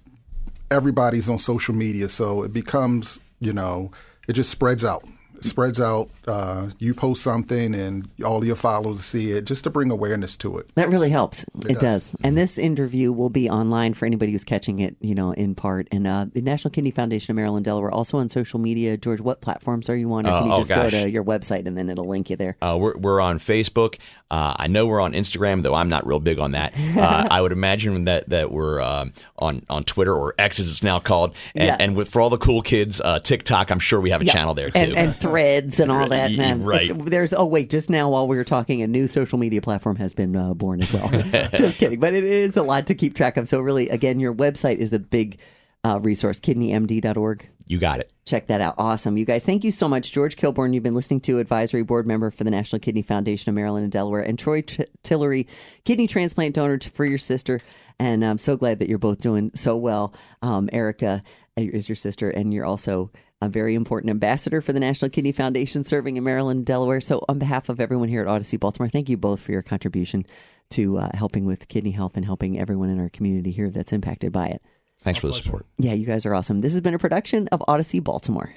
everybody's 0.71 1.29
on 1.29 1.39
social 1.39 1.75
media, 1.75 2.09
so 2.09 2.43
it 2.43 2.53
becomes, 2.53 3.19
you 3.39 3.53
know, 3.53 3.91
it 4.27 4.33
just 4.33 4.49
spreads 4.49 4.83
out. 4.83 5.03
It 5.37 5.45
spreads 5.45 5.79
out. 5.81 6.09
Uh, 6.27 6.69
you 6.79 6.93
post 6.93 7.23
something, 7.23 7.73
and 7.75 8.07
all 8.23 8.43
your 8.43 8.55
followers 8.55 9.01
see 9.01 9.31
it, 9.31 9.45
just 9.45 9.63
to 9.65 9.69
bring 9.69 9.91
awareness 9.91 10.37
to 10.37 10.57
it. 10.57 10.73
That 10.75 10.89
really 10.89 11.09
helps. 11.09 11.43
It, 11.43 11.79
does. 11.79 12.11
does. 12.11 12.15
And 12.23 12.37
this 12.37 12.57
interview 12.57 13.11
will 13.11 13.29
be 13.29 13.49
online 13.49 13.93
for 13.93 14.05
anybody 14.05 14.31
who's 14.31 14.43
catching 14.43 14.79
it, 14.79 14.95
you 15.01 15.15
know, 15.15 15.31
in 15.31 15.55
part. 15.55 15.87
And 15.91 16.07
uh, 16.07 16.25
the 16.33 16.41
National 16.41 16.71
Kidney 16.71 16.91
Foundation 16.91 17.31
of 17.31 17.35
Maryland, 17.35 17.65
Delaware, 17.65 17.91
also 17.91 18.17
on 18.17 18.29
social 18.29 18.59
media. 18.59 18.97
George, 18.97 19.21
what 19.21 19.41
platforms 19.41 19.89
are 19.89 19.95
you 19.95 20.11
on? 20.13 20.25
Or 20.25 20.31
Uh, 20.31 20.39
can 20.39 20.47
you 20.47 20.53
oh, 20.53 20.57
just 20.57 20.69
go 20.69 20.89
to 20.89 21.09
your 21.09 21.23
website 21.23 21.65
and 21.67 21.77
then 21.77 21.89
it'll 21.89 22.07
link 22.07 22.29
you 22.29 22.35
there? 22.35 22.57
Uh, 22.61 22.77
we're, 22.79 22.97
we're 22.97 23.21
on 23.21 23.39
Facebook. 23.39 23.97
Uh, 24.31 24.55
I 24.57 24.67
know 24.67 24.87
we're 24.87 25.01
on 25.01 25.13
Instagram, 25.13 25.61
though 25.61 25.75
I'm 25.75 25.89
not 25.89 26.05
real 26.07 26.19
big 26.19 26.39
on 26.39 26.51
that. 26.51 26.73
Uh, 26.97 27.27
I 27.29 27.41
would 27.41 27.51
imagine 27.51 28.05
that 28.05 28.29
that 28.29 28.51
we're 28.51 28.81
um, 28.81 29.13
on 29.37 29.63
on 29.69 29.83
Twitter 29.83 30.13
or 30.15 30.33
X 30.39 30.59
as 30.59 30.69
it's 30.69 30.81
now 30.81 30.99
called, 30.99 31.35
and, 31.53 31.65
Yeah. 31.67 31.77
and 31.79 31.95
with 31.95 32.09
for 32.09 32.21
all 32.21 32.29
the 32.29 32.37
cool 32.37 32.61
kids, 32.61 32.99
uh, 32.99 33.19
TikTok. 33.19 33.69
I'm 33.69 33.79
sure 33.79 34.01
we 34.01 34.09
have 34.09 34.21
a 34.21 34.25
channel 34.25 34.53
there 34.55 34.71
too. 34.71 34.79
and, 34.81 34.93
and 34.95 35.15
threads 35.29 35.79
and 35.79 35.91
all 35.91 36.07
that. 36.09 36.31
Man. 36.31 36.63
right. 36.63 36.91
There's 36.93 37.33
oh 37.33 37.45
wait, 37.45 37.69
just 37.69 37.89
now 37.89 38.09
while 38.09 38.27
we 38.27 38.37
were 38.37 38.43
talking, 38.43 38.81
a 38.81 38.87
new 38.87 39.07
social 39.07 39.37
media 39.37 39.61
platform 39.61 39.95
has 39.97 40.13
been 40.13 40.35
uh, 40.35 40.53
born 40.53 40.81
as 40.81 40.93
well. 40.93 41.07
just 41.55 41.79
kidding, 41.79 41.99
but 41.99 42.13
it 42.13 42.23
is 42.23 42.57
a 42.57 42.63
lot 42.63 42.87
to 42.87 42.95
keep 42.95 43.15
track 43.15 43.37
of. 43.37 43.47
So 43.47 43.59
really, 43.59 43.89
again, 43.89 44.19
your 44.19 44.33
website 44.33 44.77
is 44.77 44.93
a 44.93 44.99
big 44.99 45.39
uh, 45.83 45.99
resource. 45.99 46.39
KidneyMD.org. 46.39 47.49
you 47.67 47.77
got 47.77 47.99
it. 47.99 48.11
Check 48.25 48.47
that 48.47 48.59
out. 48.59 48.75
Awesome. 48.79 49.17
You 49.17 49.25
guys, 49.25 49.43
thank 49.43 49.63
you 49.63 49.71
so 49.71 49.87
much. 49.87 50.11
George 50.11 50.35
Kilborn, 50.35 50.73
you've 50.73 50.81
been 50.81 50.95
listening 50.95 51.19
to 51.21 51.37
advisory 51.37 51.83
board 51.83 52.07
member 52.07 52.31
for 52.31 52.43
the 52.43 52.49
National 52.49 52.79
Kidney 52.79 53.03
Foundation 53.03 53.49
of 53.49 53.55
Maryland 53.55 53.83
and 53.83 53.91
Delaware, 53.91 54.21
and 54.21 54.39
Troy 54.39 54.61
T- 54.61 54.85
Tillery, 55.03 55.47
kidney 55.83 56.07
transplant 56.07 56.55
donor 56.55 56.79
to, 56.79 56.89
for 56.89 57.05
your 57.05 57.19
sister. 57.19 57.61
And 57.99 58.25
I'm 58.25 58.39
so 58.39 58.57
glad 58.57 58.79
that 58.79 58.89
you're 58.89 58.97
both 58.97 59.19
doing 59.21 59.51
so 59.53 59.77
well. 59.77 60.13
Um, 60.41 60.69
Erica 60.73 61.21
is 61.55 61.87
your 61.87 61.95
sister, 61.95 62.29
and 62.31 62.51
you're 62.51 62.65
also 62.65 63.11
a 63.45 63.49
very 63.49 63.75
important 63.75 64.09
ambassador 64.09 64.59
for 64.59 64.73
the 64.73 64.79
National 64.79 65.09
Kidney 65.09 65.31
Foundation 65.31 65.83
serving 65.83 66.17
in 66.17 66.23
Maryland 66.23 66.57
and 66.57 66.65
Delaware. 66.65 66.99
So, 66.99 67.23
on 67.29 67.39
behalf 67.39 67.69
of 67.69 67.79
everyone 67.79 68.09
here 68.09 68.21
at 68.21 68.27
Odyssey 68.27 68.57
Baltimore, 68.57 68.89
thank 68.89 69.07
you 69.07 69.15
both 69.15 69.39
for 69.39 69.51
your 69.51 69.61
contribution 69.61 70.25
to 70.71 70.97
uh, 70.97 71.09
helping 71.13 71.45
with 71.45 71.67
kidney 71.67 71.91
health 71.91 72.17
and 72.17 72.25
helping 72.25 72.59
everyone 72.59 72.89
in 72.89 72.99
our 72.99 73.09
community 73.09 73.51
here 73.51 73.69
that's 73.69 73.93
impacted 73.93 74.31
by 74.31 74.47
it. 74.47 74.61
Thanks 74.99 75.19
for 75.19 75.27
the 75.27 75.33
support. 75.33 75.65
Yeah, 75.77 75.93
you 75.93 76.05
guys 76.05 76.25
are 76.25 76.33
awesome. 76.33 76.59
This 76.59 76.73
has 76.73 76.81
been 76.81 76.93
a 76.93 76.99
production 76.99 77.47
of 77.51 77.63
Odyssey 77.67 77.99
Baltimore. 77.99 78.55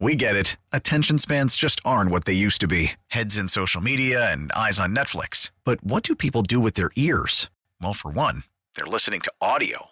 We 0.00 0.16
get 0.16 0.34
it. 0.34 0.56
Attention 0.72 1.18
spans 1.18 1.54
just 1.54 1.80
aren't 1.84 2.10
what 2.10 2.24
they 2.24 2.32
used 2.32 2.60
to 2.62 2.66
be 2.66 2.92
heads 3.08 3.38
in 3.38 3.46
social 3.46 3.80
media 3.80 4.32
and 4.32 4.50
eyes 4.50 4.80
on 4.80 4.94
Netflix. 4.96 5.52
But 5.64 5.84
what 5.84 6.02
do 6.02 6.16
people 6.16 6.42
do 6.42 6.58
with 6.58 6.74
their 6.74 6.90
ears? 6.96 7.50
Well, 7.80 7.92
for 7.92 8.10
one, 8.10 8.42
they're 8.74 8.84
listening 8.84 9.20
to 9.20 9.32
audio. 9.40 9.91